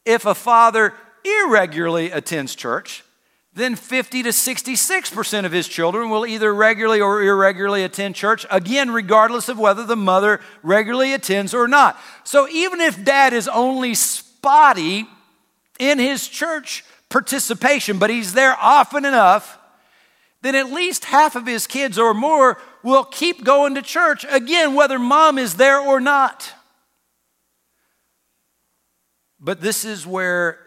If 0.04 0.26
a 0.26 0.34
father 0.34 0.92
irregularly 1.24 2.10
attends 2.10 2.56
church, 2.56 3.04
then 3.52 3.74
50 3.74 4.22
to 4.22 4.28
66% 4.28 5.44
of 5.44 5.50
his 5.50 5.66
children 5.66 6.08
will 6.08 6.24
either 6.24 6.54
regularly 6.54 7.00
or 7.00 7.20
irregularly 7.22 7.82
attend 7.82 8.14
church, 8.14 8.46
again, 8.48 8.92
regardless 8.92 9.48
of 9.48 9.58
whether 9.58 9.84
the 9.84 9.96
mother 9.96 10.40
regularly 10.62 11.12
attends 11.12 11.52
or 11.52 11.66
not. 11.66 11.98
So 12.22 12.48
even 12.48 12.80
if 12.80 13.04
dad 13.04 13.32
is 13.32 13.48
only 13.48 13.94
spotty 13.94 15.06
in 15.80 15.98
his 15.98 16.28
church 16.28 16.84
participation, 17.08 17.98
but 17.98 18.08
he's 18.08 18.34
there 18.34 18.56
often 18.60 19.04
enough, 19.04 19.58
then 20.42 20.54
at 20.54 20.70
least 20.70 21.06
half 21.06 21.34
of 21.34 21.46
his 21.46 21.66
kids 21.66 21.98
or 21.98 22.14
more 22.14 22.56
will 22.84 23.04
keep 23.04 23.44
going 23.44 23.74
to 23.74 23.82
church, 23.82 24.24
again, 24.30 24.74
whether 24.74 24.98
mom 24.98 25.38
is 25.38 25.56
there 25.56 25.80
or 25.80 26.00
not. 26.00 26.52
But 29.40 29.60
this 29.60 29.84
is 29.84 30.06
where 30.06 30.60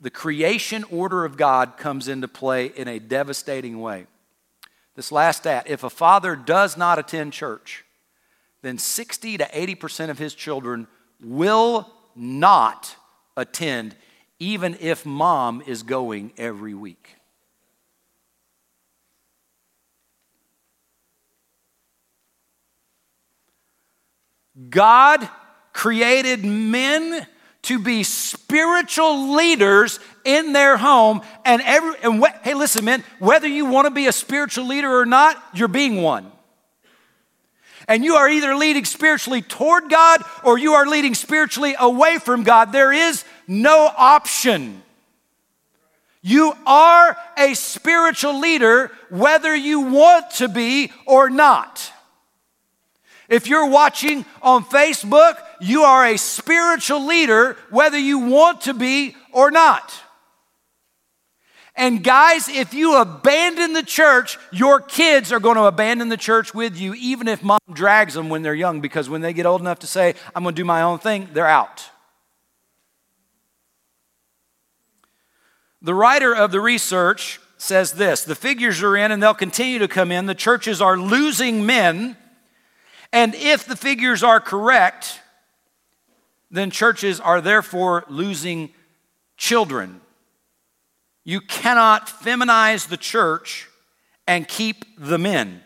the 0.00 0.10
creation 0.10 0.84
order 0.90 1.24
of 1.24 1.36
God 1.36 1.76
comes 1.76 2.08
into 2.08 2.28
play 2.28 2.66
in 2.66 2.88
a 2.88 2.98
devastating 2.98 3.80
way. 3.80 4.06
This 4.96 5.10
last 5.10 5.38
stat 5.38 5.66
if 5.68 5.82
a 5.82 5.90
father 5.90 6.36
does 6.36 6.76
not 6.76 6.98
attend 6.98 7.32
church, 7.32 7.84
then 8.62 8.78
60 8.78 9.38
to 9.38 9.44
80% 9.44 10.10
of 10.10 10.18
his 10.18 10.34
children 10.34 10.86
will 11.22 11.90
not 12.14 12.96
attend, 13.36 13.96
even 14.38 14.76
if 14.80 15.04
mom 15.04 15.62
is 15.66 15.82
going 15.82 16.32
every 16.36 16.74
week. 16.74 17.16
God 24.70 25.28
created 25.72 26.44
men 26.44 27.26
to 27.64 27.78
be 27.78 28.02
spiritual 28.02 29.34
leaders 29.34 30.00
in 30.24 30.52
their 30.52 30.76
home. 30.76 31.22
And 31.44 31.62
every, 31.62 31.94
and 32.02 32.22
wh- 32.22 32.42
hey, 32.42 32.54
listen, 32.54 32.84
man, 32.84 33.04
whether 33.18 33.48
you 33.48 33.66
want 33.66 33.86
to 33.86 33.90
be 33.90 34.06
a 34.06 34.12
spiritual 34.12 34.66
leader 34.66 34.98
or 34.98 35.06
not, 35.06 35.42
you're 35.54 35.68
being 35.68 36.02
one. 36.02 36.30
And 37.86 38.04
you 38.04 38.14
are 38.14 38.28
either 38.28 38.56
leading 38.56 38.84
spiritually 38.84 39.42
toward 39.42 39.90
God 39.90 40.22
or 40.42 40.56
you 40.56 40.72
are 40.72 40.86
leading 40.86 41.14
spiritually 41.14 41.74
away 41.78 42.18
from 42.18 42.42
God. 42.42 42.72
There 42.72 42.92
is 42.92 43.24
no 43.46 43.90
option. 43.96 44.82
You 46.22 46.54
are 46.64 47.16
a 47.36 47.52
spiritual 47.52 48.40
leader 48.40 48.90
whether 49.10 49.54
you 49.54 49.80
want 49.80 50.30
to 50.36 50.48
be 50.48 50.90
or 51.06 51.28
not. 51.28 51.92
If 53.28 53.46
you're 53.46 53.68
watching 53.68 54.24
on 54.42 54.64
Facebook, 54.64 55.36
you 55.64 55.82
are 55.82 56.04
a 56.06 56.16
spiritual 56.16 57.06
leader 57.06 57.56
whether 57.70 57.98
you 57.98 58.18
want 58.18 58.62
to 58.62 58.74
be 58.74 59.16
or 59.32 59.50
not. 59.50 59.92
And 61.76 62.04
guys, 62.04 62.48
if 62.48 62.72
you 62.72 62.96
abandon 62.96 63.72
the 63.72 63.82
church, 63.82 64.38
your 64.52 64.80
kids 64.80 65.32
are 65.32 65.40
going 65.40 65.56
to 65.56 65.64
abandon 65.64 66.08
the 66.08 66.16
church 66.16 66.54
with 66.54 66.78
you, 66.78 66.94
even 66.94 67.26
if 67.26 67.42
mom 67.42 67.58
drags 67.72 68.14
them 68.14 68.28
when 68.28 68.42
they're 68.42 68.54
young, 68.54 68.80
because 68.80 69.08
when 69.08 69.22
they 69.22 69.32
get 69.32 69.44
old 69.44 69.60
enough 69.60 69.80
to 69.80 69.88
say, 69.88 70.14
I'm 70.36 70.44
going 70.44 70.54
to 70.54 70.60
do 70.60 70.64
my 70.64 70.82
own 70.82 71.00
thing, 71.00 71.28
they're 71.32 71.48
out. 71.48 71.90
The 75.82 75.94
writer 75.94 76.34
of 76.34 76.52
the 76.52 76.60
research 76.60 77.40
says 77.58 77.92
this 77.92 78.22
the 78.24 78.34
figures 78.34 78.82
are 78.82 78.96
in 78.96 79.10
and 79.10 79.22
they'll 79.22 79.34
continue 79.34 79.80
to 79.80 79.88
come 79.88 80.12
in. 80.12 80.26
The 80.26 80.34
churches 80.34 80.80
are 80.80 80.96
losing 80.96 81.66
men 81.66 82.16
and 83.14 83.36
if 83.36 83.64
the 83.64 83.76
figures 83.76 84.24
are 84.24 84.40
correct, 84.40 85.20
then 86.54 86.70
churches 86.70 87.18
are 87.18 87.40
therefore 87.40 88.04
losing 88.08 88.70
children. 89.36 90.00
You 91.24 91.40
cannot 91.40 92.06
feminize 92.06 92.88
the 92.88 92.96
church 92.96 93.68
and 94.26 94.46
keep 94.46 94.84
the 94.96 95.18
men. 95.18 95.62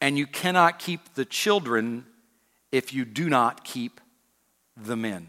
And 0.00 0.16
you 0.16 0.28
cannot 0.28 0.78
keep 0.78 1.14
the 1.14 1.24
children 1.24 2.06
if 2.70 2.92
you 2.92 3.04
do 3.04 3.28
not 3.28 3.64
keep 3.64 4.00
the 4.76 4.94
men. 4.94 5.28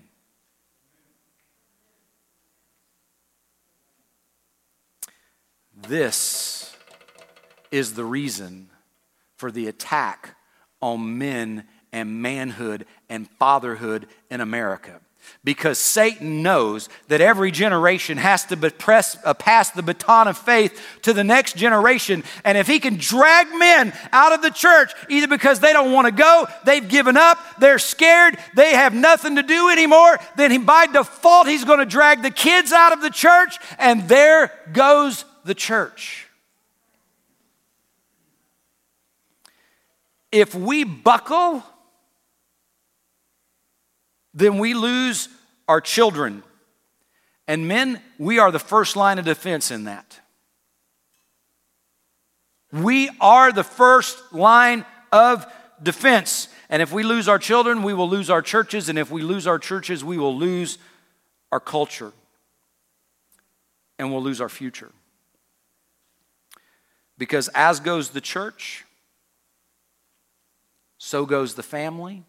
This 5.87 6.75
is 7.71 7.95
the 7.95 8.05
reason 8.05 8.69
for 9.37 9.49
the 9.49 9.67
attack 9.67 10.35
on 10.81 11.17
men 11.17 11.63
and 11.91 12.21
manhood 12.21 12.85
and 13.09 13.29
fatherhood 13.31 14.07
in 14.29 14.41
America. 14.41 15.01
Because 15.43 15.77
Satan 15.77 16.41
knows 16.41 16.89
that 17.07 17.21
every 17.21 17.51
generation 17.51 18.17
has 18.17 18.45
to 18.45 18.57
press, 18.71 19.17
uh, 19.23 19.33
pass 19.33 19.69
the 19.69 19.83
baton 19.83 20.27
of 20.27 20.37
faith 20.37 20.81
to 21.03 21.13
the 21.13 21.23
next 21.23 21.55
generation. 21.55 22.23
And 22.43 22.57
if 22.57 22.67
he 22.67 22.79
can 22.79 22.95
drag 22.97 23.47
men 23.55 23.93
out 24.11 24.33
of 24.33 24.41
the 24.41 24.49
church, 24.49 24.91
either 25.07 25.27
because 25.27 25.59
they 25.59 25.71
don't 25.71 25.91
want 25.91 26.07
to 26.07 26.11
go, 26.11 26.47
they've 26.65 26.87
given 26.87 27.15
up, 27.15 27.37
they're 27.59 27.79
scared, 27.79 28.37
they 28.55 28.73
have 28.73 28.93
nothing 28.93 29.35
to 29.35 29.43
do 29.43 29.69
anymore, 29.69 30.17
then 30.35 30.51
he, 30.51 30.57
by 30.57 30.87
default, 30.87 31.47
he's 31.47 31.63
going 31.63 31.79
to 31.79 31.85
drag 31.85 32.21
the 32.21 32.31
kids 32.31 32.71
out 32.71 32.91
of 32.91 33.01
the 33.01 33.11
church, 33.11 33.59
and 33.77 34.09
there 34.09 34.51
goes 34.73 35.25
the 35.45 35.55
church. 35.55 36.27
If 40.31 40.53
we 40.53 40.83
buckle, 40.83 41.63
then 44.33 44.57
we 44.57 44.73
lose 44.73 45.29
our 45.67 45.81
children. 45.81 46.43
And 47.47 47.67
men, 47.67 48.01
we 48.17 48.39
are 48.39 48.51
the 48.51 48.59
first 48.59 48.95
line 48.95 49.17
of 49.17 49.25
defense 49.25 49.71
in 49.71 49.85
that. 49.85 50.19
We 52.71 53.09
are 53.19 53.51
the 53.51 53.63
first 53.63 54.31
line 54.31 54.85
of 55.11 55.51
defense. 55.81 56.47
And 56.69 56.81
if 56.81 56.91
we 56.91 57.03
lose 57.03 57.27
our 57.27 57.39
children, 57.39 57.81
we 57.81 57.93
will 57.93 58.09
lose 58.09 58.29
our 58.29 58.43
churches. 58.43 58.89
And 58.89 58.99
if 58.99 59.09
we 59.09 59.23
lose 59.23 59.47
our 59.47 59.57
churches, 59.57 60.03
we 60.03 60.17
will 60.17 60.37
lose 60.37 60.77
our 61.51 61.59
culture. 61.59 62.11
And 63.97 64.11
we'll 64.11 64.21
lose 64.21 64.39
our 64.39 64.49
future. 64.49 64.91
Because 67.17 67.49
as 67.49 67.79
goes 67.79 68.11
the 68.11 68.21
church, 68.21 68.85
so 70.99 71.25
goes 71.25 71.55
the 71.55 71.63
family, 71.63 72.23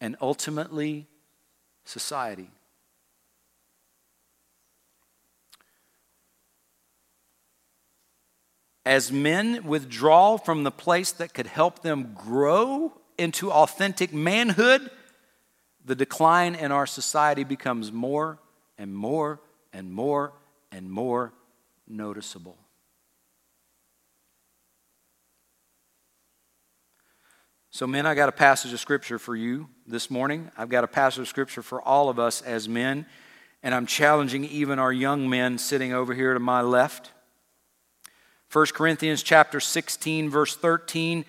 and 0.00 0.16
ultimately 0.20 1.06
society. 1.84 2.50
As 8.84 9.12
men 9.12 9.64
withdraw 9.64 10.38
from 10.38 10.64
the 10.64 10.70
place 10.70 11.12
that 11.12 11.34
could 11.34 11.46
help 11.46 11.82
them 11.82 12.14
grow 12.14 12.92
into 13.18 13.50
authentic 13.50 14.14
manhood, 14.14 14.90
the 15.84 15.94
decline 15.94 16.54
in 16.54 16.72
our 16.72 16.86
society 16.86 17.44
becomes 17.44 17.92
more 17.92 18.38
and 18.78 18.94
more 18.94 19.40
and 19.72 19.92
more 19.92 20.32
and 20.72 20.90
more 20.90 21.32
noticeable. 21.86 22.56
So, 27.78 27.86
men, 27.86 28.06
I 28.06 28.16
got 28.16 28.28
a 28.28 28.32
passage 28.32 28.72
of 28.72 28.80
scripture 28.80 29.20
for 29.20 29.36
you 29.36 29.68
this 29.86 30.10
morning. 30.10 30.50
I've 30.56 30.68
got 30.68 30.82
a 30.82 30.88
passage 30.88 31.20
of 31.20 31.28
scripture 31.28 31.62
for 31.62 31.80
all 31.80 32.08
of 32.08 32.18
us 32.18 32.42
as 32.42 32.68
men, 32.68 33.06
and 33.62 33.72
I'm 33.72 33.86
challenging 33.86 34.44
even 34.46 34.80
our 34.80 34.92
young 34.92 35.30
men 35.30 35.58
sitting 35.58 35.92
over 35.92 36.12
here 36.12 36.34
to 36.34 36.40
my 36.40 36.60
left. 36.60 37.12
1 38.52 38.66
Corinthians 38.74 39.22
chapter 39.22 39.60
16 39.60 40.28
verse 40.28 40.56
13 40.56 41.24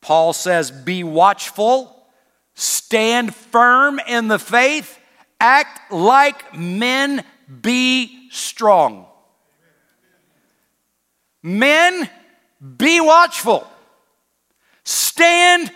Paul 0.00 0.32
says 0.32 0.70
be 0.70 1.04
watchful 1.04 2.06
stand 2.54 3.34
firm 3.34 4.00
in 4.08 4.28
the 4.28 4.38
faith 4.38 4.98
act 5.38 5.92
like 5.92 6.56
men 6.56 7.22
be 7.60 8.30
strong 8.30 9.04
Men 11.42 12.08
be 12.78 13.02
watchful 13.02 13.69
Stand 14.84 15.70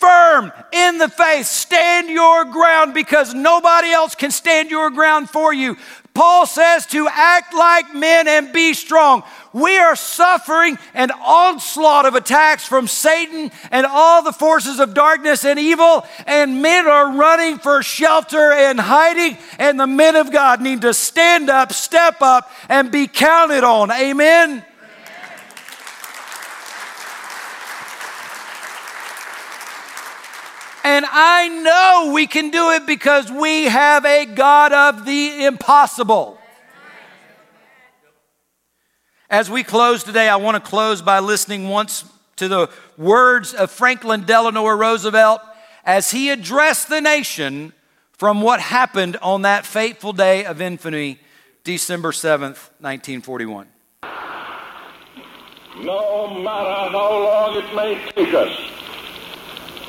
firm 0.00 0.50
in 0.72 0.98
the 0.98 1.08
faith. 1.08 1.46
Stand 1.46 2.08
your 2.08 2.46
ground 2.46 2.94
because 2.94 3.34
nobody 3.34 3.90
else 3.90 4.14
can 4.14 4.30
stand 4.30 4.70
your 4.70 4.90
ground 4.90 5.28
for 5.28 5.52
you. 5.52 5.76
Paul 6.14 6.44
says 6.46 6.86
to 6.86 7.06
act 7.08 7.54
like 7.54 7.94
men 7.94 8.26
and 8.26 8.52
be 8.52 8.74
strong. 8.74 9.22
We 9.52 9.78
are 9.78 9.94
suffering 9.94 10.78
an 10.94 11.10
onslaught 11.10 12.06
of 12.06 12.14
attacks 12.14 12.66
from 12.66 12.88
Satan 12.88 13.52
and 13.70 13.86
all 13.86 14.22
the 14.22 14.32
forces 14.32 14.80
of 14.80 14.92
darkness 14.92 15.44
and 15.44 15.58
evil, 15.58 16.04
and 16.26 16.62
men 16.62 16.86
are 16.86 17.16
running 17.16 17.58
for 17.58 17.82
shelter 17.82 18.52
and 18.52 18.80
hiding, 18.80 19.38
and 19.58 19.78
the 19.78 19.86
men 19.86 20.16
of 20.16 20.32
God 20.32 20.60
need 20.60 20.80
to 20.82 20.94
stand 20.94 21.48
up, 21.48 21.72
step 21.72 22.16
up, 22.20 22.50
and 22.68 22.90
be 22.90 23.06
counted 23.06 23.64
on. 23.64 23.92
Amen. 23.92 24.64
And 30.82 31.04
I 31.08 31.48
know 31.48 32.12
we 32.14 32.26
can 32.26 32.50
do 32.50 32.70
it 32.70 32.86
because 32.86 33.30
we 33.30 33.64
have 33.64 34.04
a 34.04 34.24
God 34.24 34.72
of 34.72 35.04
the 35.04 35.44
impossible. 35.44 36.38
As 39.28 39.50
we 39.50 39.62
close 39.62 40.02
today, 40.02 40.28
I 40.28 40.36
want 40.36 40.62
to 40.62 40.70
close 40.70 41.02
by 41.02 41.20
listening 41.20 41.68
once 41.68 42.04
to 42.36 42.48
the 42.48 42.70
words 42.96 43.52
of 43.52 43.70
Franklin 43.70 44.24
Delano 44.24 44.66
Roosevelt 44.66 45.40
as 45.84 46.10
he 46.10 46.30
addressed 46.30 46.88
the 46.88 47.00
nation 47.00 47.72
from 48.12 48.42
what 48.42 48.60
happened 48.60 49.16
on 49.22 49.42
that 49.42 49.66
fateful 49.66 50.12
day 50.12 50.44
of 50.44 50.60
infamy, 50.60 51.20
December 51.64 52.12
7th, 52.12 52.70
1941. 52.80 53.66
No 55.78 56.28
matter 56.42 56.90
how 56.90 57.10
long 57.12 57.56
it 57.56 57.74
may 57.74 58.12
take 58.12 58.34
us 58.34 58.79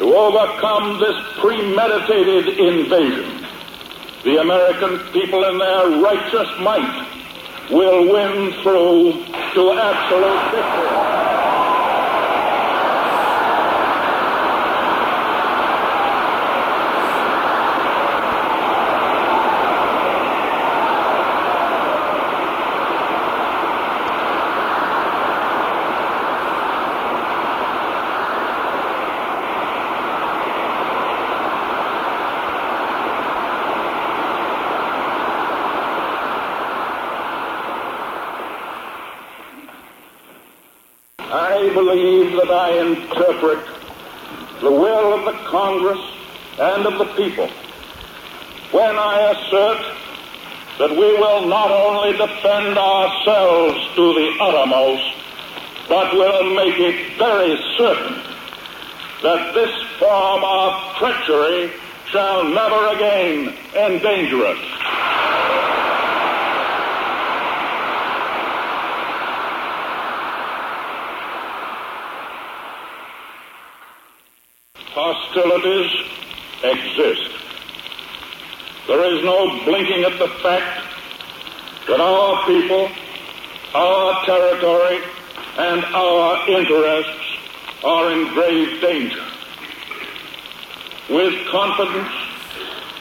to 0.01 0.15
overcome 0.15 0.99
this 0.99 1.15
premeditated 1.39 2.57
invasion. 2.57 3.45
The 4.23 4.41
American 4.41 4.97
people 5.13 5.43
in 5.43 5.59
their 5.59 6.01
righteous 6.01 6.49
might 6.59 7.69
will 7.69 8.11
win 8.11 8.51
through 8.63 9.23
to 9.53 9.71
absolute 9.73 10.51
victory. 10.51 11.11
believe 41.73 42.33
that 42.33 42.51
I 42.51 42.77
interpret 42.79 43.59
the 44.61 44.71
will 44.71 45.13
of 45.13 45.25
the 45.25 45.37
Congress 45.81 46.11
and 46.59 46.85
of 46.85 46.99
the 46.99 47.05
people 47.15 47.47
when 48.71 48.95
I 48.95 49.31
assert 49.31 49.81
that 50.77 50.91
we 50.91 51.17
will 51.17 51.47
not 51.47 51.71
only 51.71 52.11
defend 52.11 52.77
ourselves 52.77 53.95
to 53.95 54.13
the 54.13 54.37
uttermost, 54.39 55.17
but 55.89 56.13
will 56.13 56.53
make 56.53 56.77
it 56.77 57.17
very 57.17 57.57
certain 57.77 58.21
that 59.23 59.53
this 59.55 59.73
form 59.97 60.43
of 60.43 60.95
treachery 60.97 61.73
shall 62.11 62.43
never 62.43 62.95
again 62.95 63.57
endanger 63.75 64.45
us. 64.45 64.80
Hostilities 74.93 75.91
exist. 76.63 77.31
There 78.87 79.15
is 79.15 79.23
no 79.23 79.63
blinking 79.63 80.03
at 80.03 80.19
the 80.19 80.27
fact 80.43 80.85
that 81.87 82.01
our 82.01 82.45
people, 82.45 82.89
our 83.73 84.25
territory, 84.25 84.99
and 85.57 85.85
our 85.85 86.49
interests 86.49 87.39
are 87.83 88.11
in 88.11 88.33
grave 88.33 88.81
danger. 88.81 89.25
With 91.09 91.47
confidence 91.47 92.13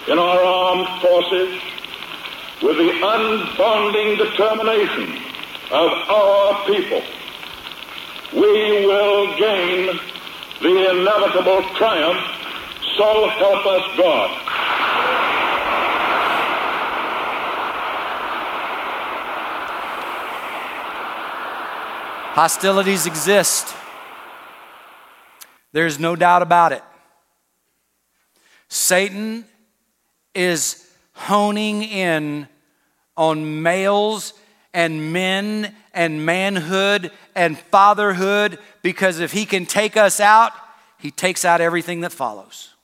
in 0.09 0.19
our 0.19 0.43
armed 0.43 1.03
forces 1.03 1.61
with 2.63 2.77
the 2.77 2.91
unbonding 3.03 4.19
determination 4.19 5.23
of 5.73 5.91
our 6.09 6.67
people, 6.67 7.03
we 8.33 8.87
will 8.87 9.37
gain 9.39 9.99
the 10.61 10.91
inevitable 10.91 11.63
triumph, 11.77 12.21
so 12.97 13.29
help 13.29 13.67
us 13.67 13.97
God. 13.97 14.31
Hostilities 22.35 23.07
exist. 23.07 23.75
There's 25.73 25.99
no 25.99 26.15
doubt 26.15 26.43
about 26.43 26.73
it. 26.73 26.83
Satan 28.69 29.45
is 30.35 30.91
honing 31.13 31.83
in 31.83 32.49
on 33.17 33.63
males 33.63 34.33
and 34.73 35.13
men 35.13 35.75
and 35.93 36.25
manhood 36.25 37.11
and 37.35 37.59
fatherhood 37.59 38.59
because 38.83 39.21
if 39.21 39.33
he 39.33 39.45
can 39.45 39.67
take 39.67 39.97
us 39.97 40.21
out, 40.21 40.53
he 40.99 41.11
takes 41.11 41.45
out 41.45 41.61
everything 41.61 42.01
that 42.01 42.13
follows. 42.13 42.75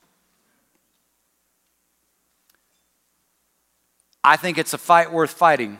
I 4.23 4.35
think 4.35 4.57
it's 4.57 4.73
a 4.73 4.77
fight 4.77 5.11
worth 5.11 5.31
fighting. 5.31 5.77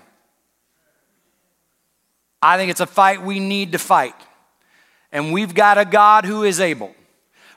I 2.41 2.57
think 2.57 2.71
it's 2.71 2.79
a 2.79 2.85
fight 2.85 3.21
we 3.21 3.39
need 3.39 3.73
to 3.73 3.79
fight. 3.79 4.15
And 5.11 5.33
we've 5.33 5.53
got 5.53 5.77
a 5.77 5.85
God 5.85 6.25
who 6.25 6.43
is 6.43 6.59
able. 6.59 6.93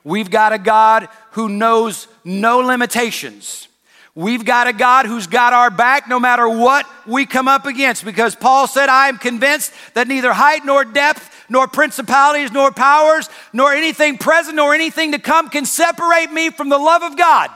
We've 0.03 0.31
got 0.31 0.53
a 0.53 0.59
God 0.59 1.09
who 1.33 1.49
knows 1.49 2.09
no 2.25 2.59
limitations. 2.59 3.69
We've 4.15 4.45
got 4.45 4.67
a 4.67 4.73
God 4.73 5.07
who's 5.07 5.27
got 5.27 5.53
our 5.53 5.71
back 5.71 6.09
no 6.09 6.19
matter 6.19 6.49
what 6.49 6.87
we 7.07 7.27
come 7.27 7.47
up 7.47 7.67
against 7.67 8.05
because 8.05 8.35
Paul 8.35 8.67
said, 8.67 8.89
I 8.89 9.09
am 9.09 9.19
convinced 9.19 9.73
that 9.95 10.09
neither 10.09 10.33
height 10.33 10.65
nor 10.65 10.85
depth, 10.85 11.47
nor 11.49 11.69
principalities, 11.69 12.51
nor 12.51 12.73
powers, 12.73 13.29
nor 13.53 13.73
anything 13.73 14.19
present, 14.19 14.57
nor 14.57 14.75
anything 14.75 15.13
to 15.13 15.19
come 15.19 15.49
can 15.49 15.65
separate 15.65 16.33
me 16.33 16.51
from 16.51 16.69
the 16.69 16.79
love 16.79 17.03
of 17.03 17.17
God. 17.17 17.51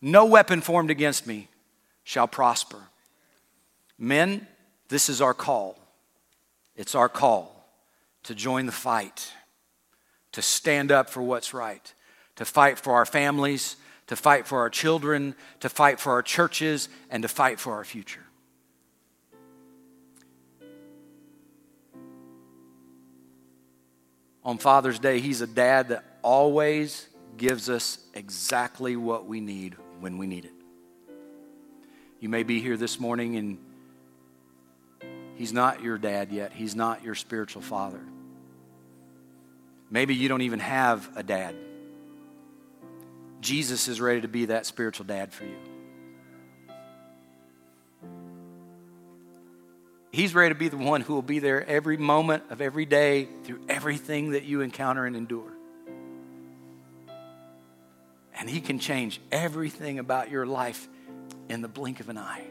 No 0.00 0.24
weapon 0.24 0.62
formed 0.62 0.90
against 0.90 1.26
me 1.26 1.48
shall 2.02 2.26
prosper. 2.26 2.78
Men, 3.98 4.46
this 4.88 5.10
is 5.10 5.20
our 5.20 5.34
call. 5.34 5.78
It's 6.74 6.94
our 6.94 7.08
call 7.10 7.66
to 8.22 8.34
join 8.34 8.64
the 8.64 8.72
fight, 8.72 9.30
to 10.32 10.40
stand 10.40 10.90
up 10.90 11.10
for 11.10 11.22
what's 11.22 11.52
right, 11.52 11.92
to 12.36 12.46
fight 12.46 12.78
for 12.78 12.94
our 12.94 13.04
families, 13.04 13.76
to 14.10 14.16
fight 14.16 14.44
for 14.44 14.58
our 14.58 14.68
children, 14.68 15.36
to 15.60 15.68
fight 15.68 16.00
for 16.00 16.10
our 16.10 16.22
churches, 16.22 16.88
and 17.10 17.22
to 17.22 17.28
fight 17.28 17.60
for 17.60 17.74
our 17.74 17.84
future. 17.84 18.24
On 24.44 24.58
Father's 24.58 24.98
Day, 24.98 25.20
He's 25.20 25.42
a 25.42 25.46
dad 25.46 25.90
that 25.90 26.04
always 26.22 27.06
gives 27.36 27.70
us 27.70 28.00
exactly 28.12 28.96
what 28.96 29.26
we 29.26 29.40
need 29.40 29.76
when 30.00 30.18
we 30.18 30.26
need 30.26 30.44
it. 30.44 30.54
You 32.18 32.28
may 32.28 32.42
be 32.42 32.60
here 32.60 32.76
this 32.76 32.98
morning 32.98 33.36
and 33.36 33.58
He's 35.36 35.52
not 35.52 35.84
your 35.84 35.98
dad 35.98 36.32
yet, 36.32 36.52
He's 36.52 36.74
not 36.74 37.04
your 37.04 37.14
spiritual 37.14 37.62
father. 37.62 38.00
Maybe 39.88 40.16
you 40.16 40.28
don't 40.28 40.42
even 40.42 40.58
have 40.58 41.08
a 41.14 41.22
dad. 41.22 41.54
Jesus 43.40 43.88
is 43.88 44.00
ready 44.00 44.20
to 44.20 44.28
be 44.28 44.46
that 44.46 44.66
spiritual 44.66 45.06
dad 45.06 45.32
for 45.32 45.44
you. 45.44 45.56
He's 50.12 50.34
ready 50.34 50.52
to 50.52 50.58
be 50.58 50.68
the 50.68 50.76
one 50.76 51.00
who 51.02 51.14
will 51.14 51.22
be 51.22 51.38
there 51.38 51.64
every 51.66 51.96
moment 51.96 52.42
of 52.50 52.60
every 52.60 52.84
day 52.84 53.28
through 53.44 53.60
everything 53.68 54.32
that 54.32 54.44
you 54.44 54.60
encounter 54.60 55.06
and 55.06 55.14
endure. 55.14 55.52
And 58.34 58.50
He 58.50 58.60
can 58.60 58.78
change 58.78 59.20
everything 59.30 59.98
about 59.98 60.30
your 60.30 60.46
life 60.46 60.88
in 61.48 61.62
the 61.62 61.68
blink 61.68 62.00
of 62.00 62.08
an 62.08 62.18
eye. 62.18 62.44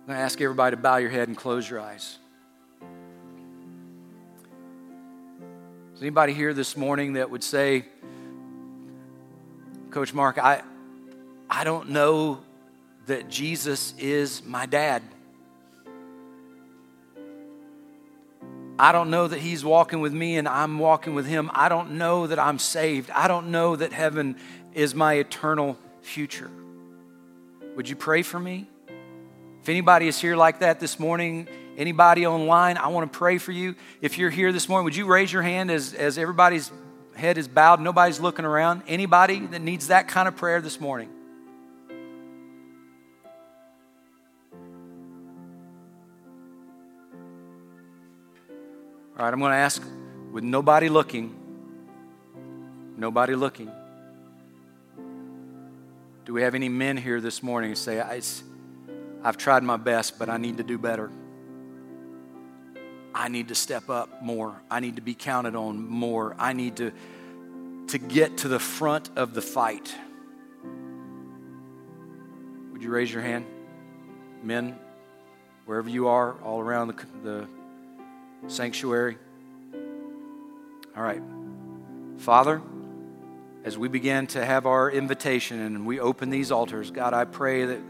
I'm 0.00 0.08
going 0.08 0.18
to 0.18 0.24
ask 0.24 0.40
everybody 0.40 0.74
to 0.74 0.82
bow 0.82 0.96
your 0.96 1.10
head 1.10 1.28
and 1.28 1.36
close 1.36 1.70
your 1.70 1.78
eyes. 1.78 2.18
Anybody 6.02 6.34
here 6.34 6.52
this 6.52 6.76
morning 6.76 7.12
that 7.12 7.30
would 7.30 7.44
say, 7.44 7.84
Coach 9.92 10.12
Mark, 10.12 10.36
I, 10.36 10.64
I 11.48 11.62
don't 11.62 11.90
know 11.90 12.40
that 13.06 13.28
Jesus 13.28 13.94
is 14.00 14.42
my 14.44 14.66
dad. 14.66 15.04
I 18.80 18.90
don't 18.90 19.10
know 19.10 19.28
that 19.28 19.38
he's 19.38 19.64
walking 19.64 20.00
with 20.00 20.12
me 20.12 20.38
and 20.38 20.48
I'm 20.48 20.80
walking 20.80 21.14
with 21.14 21.26
him. 21.26 21.48
I 21.54 21.68
don't 21.68 21.92
know 21.92 22.26
that 22.26 22.40
I'm 22.40 22.58
saved. 22.58 23.08
I 23.12 23.28
don't 23.28 23.52
know 23.52 23.76
that 23.76 23.92
heaven 23.92 24.38
is 24.74 24.96
my 24.96 25.14
eternal 25.14 25.78
future. 26.00 26.50
Would 27.76 27.88
you 27.88 27.94
pray 27.94 28.22
for 28.22 28.40
me? 28.40 28.66
If 29.62 29.68
anybody 29.68 30.08
is 30.08 30.20
here 30.20 30.36
like 30.36 30.58
that 30.58 30.80
this 30.80 30.98
morning, 30.98 31.48
Anybody 31.76 32.26
online, 32.26 32.76
I 32.76 32.88
want 32.88 33.10
to 33.10 33.18
pray 33.18 33.38
for 33.38 33.52
you. 33.52 33.74
If 34.02 34.18
you're 34.18 34.30
here 34.30 34.52
this 34.52 34.68
morning, 34.68 34.84
would 34.84 34.96
you 34.96 35.06
raise 35.06 35.32
your 35.32 35.42
hand 35.42 35.70
as, 35.70 35.94
as 35.94 36.18
everybody's 36.18 36.70
head 37.14 37.38
is 37.38 37.48
bowed, 37.48 37.80
nobody's 37.80 38.20
looking 38.20 38.44
around? 38.44 38.82
Anybody 38.86 39.46
that 39.46 39.62
needs 39.62 39.86
that 39.88 40.06
kind 40.06 40.28
of 40.28 40.36
prayer 40.36 40.60
this 40.60 40.78
morning? 40.80 41.08
All 49.18 49.24
right, 49.24 49.32
I'm 49.32 49.40
going 49.40 49.52
to 49.52 49.56
ask 49.56 49.82
with 50.30 50.44
nobody 50.44 50.90
looking, 50.90 51.34
nobody 52.98 53.34
looking. 53.34 53.70
Do 56.26 56.34
we 56.34 56.42
have 56.42 56.54
any 56.54 56.68
men 56.68 56.98
here 56.98 57.20
this 57.20 57.42
morning 57.42 57.74
say, 57.76 57.98
I've 59.24 59.36
tried 59.36 59.62
my 59.62 59.76
best, 59.76 60.18
but 60.18 60.28
I 60.28 60.36
need 60.36 60.56
to 60.56 60.64
do 60.64 60.78
better? 60.78 61.10
I 63.14 63.28
need 63.28 63.48
to 63.48 63.54
step 63.54 63.88
up 63.88 64.22
more. 64.22 64.60
I 64.70 64.80
need 64.80 64.96
to 64.96 65.02
be 65.02 65.14
counted 65.14 65.54
on 65.54 65.86
more. 65.88 66.34
I 66.38 66.54
need 66.54 66.76
to, 66.76 66.92
to 67.88 67.98
get 67.98 68.38
to 68.38 68.48
the 68.48 68.58
front 68.58 69.10
of 69.16 69.34
the 69.34 69.42
fight. 69.42 69.94
Would 72.72 72.82
you 72.82 72.90
raise 72.90 73.12
your 73.12 73.22
hand? 73.22 73.46
Men, 74.42 74.76
wherever 75.66 75.88
you 75.88 76.08
are, 76.08 76.32
all 76.42 76.60
around 76.60 76.88
the, 76.88 77.06
the 77.22 77.48
sanctuary. 78.48 79.18
All 80.96 81.02
right. 81.02 81.22
Father, 82.18 82.60
as 83.64 83.78
we 83.78 83.88
begin 83.88 84.26
to 84.28 84.44
have 84.44 84.66
our 84.66 84.90
invitation 84.90 85.60
and 85.60 85.86
we 85.86 86.00
open 86.00 86.30
these 86.30 86.50
altars, 86.50 86.90
God, 86.90 87.14
I 87.14 87.24
pray 87.24 87.66
that, 87.66 87.80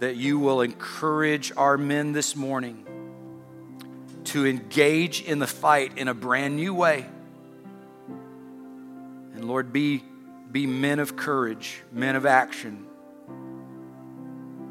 that 0.00 0.16
you 0.16 0.38
will 0.38 0.62
encourage 0.62 1.52
our 1.56 1.78
men 1.78 2.12
this 2.12 2.34
morning 2.34 2.86
to 4.24 4.46
engage 4.46 5.22
in 5.22 5.38
the 5.38 5.46
fight 5.46 5.98
in 5.98 6.08
a 6.08 6.14
brand 6.14 6.56
new 6.56 6.74
way. 6.74 7.06
And 9.34 9.44
Lord, 9.44 9.72
be, 9.72 10.02
be 10.50 10.66
men 10.66 10.98
of 10.98 11.16
courage, 11.16 11.82
men 11.92 12.16
of 12.16 12.24
action, 12.24 12.86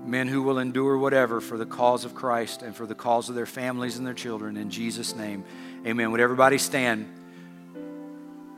men 0.03 0.27
who 0.27 0.41
will 0.41 0.57
endure 0.57 0.97
whatever 0.97 1.39
for 1.39 1.57
the 1.57 1.65
cause 1.65 2.05
of 2.05 2.15
Christ 2.15 2.63
and 2.63 2.75
for 2.75 2.88
the 2.88 2.95
cause 2.95 3.30
of 3.30 3.36
their 3.36 3.45
families 3.45 3.97
and 3.97 4.07
their 4.07 4.15
children. 4.15 4.57
In 4.57 4.71
Jesus' 4.71 5.15
name, 5.15 5.43
amen. 5.86 6.11
Would 6.11 6.21
everybody 6.21 6.57
stand? 6.57 7.07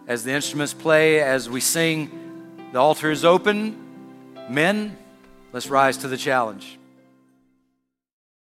As 0.08 0.24
the 0.24 0.32
instruments 0.32 0.74
play, 0.74 1.20
as 1.20 1.50
we 1.50 1.60
sing, 1.60 2.56
the 2.72 2.80
altar 2.80 3.12
is 3.12 3.26
open. 3.26 3.78
Men, 4.50 4.98
let's 5.54 5.70
rise 5.70 5.98
to 5.98 6.08
the 6.08 6.18
challenge. 6.18 6.81